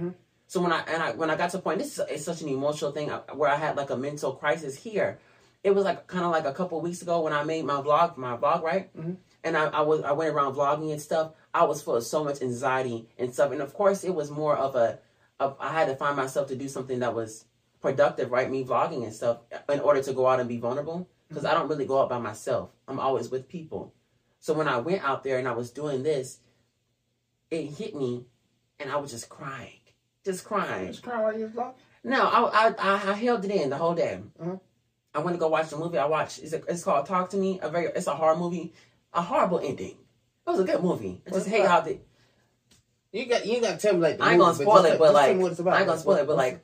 [0.49, 2.49] So when I and I when I got to a point, this is such an
[2.49, 5.19] emotional thing uh, where I had like a mental crisis here.
[5.63, 8.17] It was like kind of like a couple weeks ago when I made my vlog,
[8.17, 8.91] my vlog, right?
[8.97, 9.13] Mm-hmm.
[9.43, 11.33] And I, I was I went around vlogging and stuff.
[11.53, 14.57] I was full of so much anxiety and stuff, and of course it was more
[14.57, 14.97] of a,
[15.39, 17.45] of, I had to find myself to do something that was
[17.79, 18.49] productive, right?
[18.49, 21.55] Me vlogging and stuff uh, in order to go out and be vulnerable because mm-hmm.
[21.55, 22.71] I don't really go out by myself.
[22.87, 23.93] I'm always with people.
[24.39, 26.39] So when I went out there and I was doing this,
[27.51, 28.25] it hit me,
[28.79, 29.78] and I was just crying,
[30.31, 30.87] just crying.
[30.87, 31.73] Just crying while you're vlogging.
[32.03, 34.19] No, I, I I I held it in the whole day.
[34.41, 34.59] Mhm.
[35.13, 35.97] I went to go watch the movie.
[35.97, 36.39] I watched.
[36.39, 37.59] It's, a, it's called Talk to Me.
[37.61, 37.87] A very.
[37.87, 38.73] It's a horror movie.
[39.13, 39.97] A horrible ending.
[39.97, 41.21] It was a good movie.
[41.25, 42.01] I What's just hate how they.
[43.11, 45.13] You got you got to tell me like the I ain't gonna spoil it, but
[45.13, 45.59] like it's.
[45.59, 46.63] I ain't gonna spoil it, but like,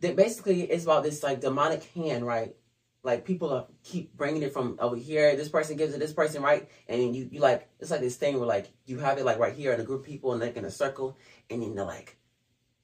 [0.00, 2.54] basically it's about this like demonic hand, right?
[3.02, 5.34] Like people are, keep bringing it from over here.
[5.34, 6.68] This person gives it this person, right?
[6.88, 9.54] And you you like it's like this thing where like you have it like right
[9.54, 11.16] here in a group of people and like in a circle,
[11.48, 12.16] and then they're like,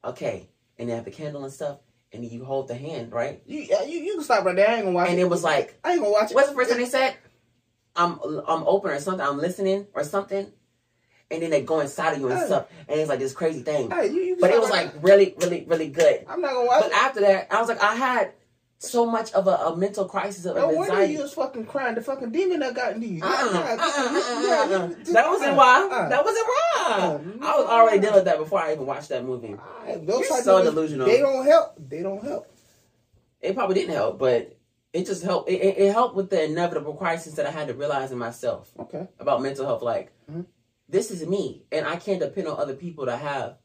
[0.06, 0.48] okay,
[0.78, 1.78] and they have the candle and stuff,
[2.12, 3.42] and you hold the hand, right?
[3.46, 4.68] you, you you can stop right there.
[4.68, 5.22] I ain't gonna watch And it.
[5.22, 6.34] And it was like I ain't gonna watch it.
[6.34, 7.16] What's the first thing they said?
[7.94, 9.26] I'm I'm open or something.
[9.26, 10.52] I'm listening or something,
[11.30, 12.46] and then they go inside of you and Hey.
[12.46, 13.90] stuff, and it's like this crazy thing.
[13.90, 16.24] Hey, you, you But it was like really, really, really good.
[16.28, 16.96] I'm not gonna watch But it.
[16.96, 18.32] after that, I was like, I had
[18.78, 21.14] so much of a, a mental crisis of No wonder anxiety.
[21.14, 21.94] you was fucking crying.
[21.94, 23.22] The fucking demon that got into you.
[23.22, 24.88] Uh-uh, uh-uh, uh-uh, uh-uh.
[25.12, 25.88] That wasn't uh-uh, why.
[25.90, 26.08] uh-uh.
[26.10, 26.72] That wasn't why.
[26.86, 29.56] Uh, I was already dealing with that before I even watched that movie.
[30.02, 31.06] Those You're so delusional.
[31.06, 31.74] They don't help.
[31.78, 32.52] They don't help.
[33.40, 34.56] It probably didn't help, but
[34.92, 35.48] it just helped.
[35.48, 38.70] It, it, it helped with the inevitable crisis that I had to realize in myself.
[38.78, 39.08] Okay.
[39.18, 39.82] about mental health.
[39.82, 40.46] Like, Mhm.
[40.88, 43.56] this is me, and I can't depend on other people to have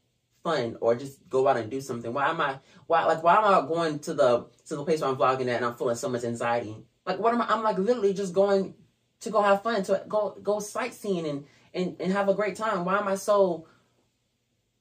[0.42, 2.12] fun or just go out and do something.
[2.12, 2.58] Why am I?
[2.86, 5.56] Why like why am I going to the to the place where I'm vlogging at
[5.56, 6.76] and I'm feeling so much anxiety?
[7.06, 7.46] Like, what am I?
[7.48, 8.74] I'm like literally just going
[9.20, 12.84] to go have fun, to go go sightseeing and and and have a great time.
[12.84, 13.66] Why am I so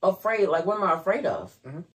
[0.03, 0.47] afraid?
[0.47, 1.57] Like, what am I afraid of?
[1.64, 1.84] Mhm.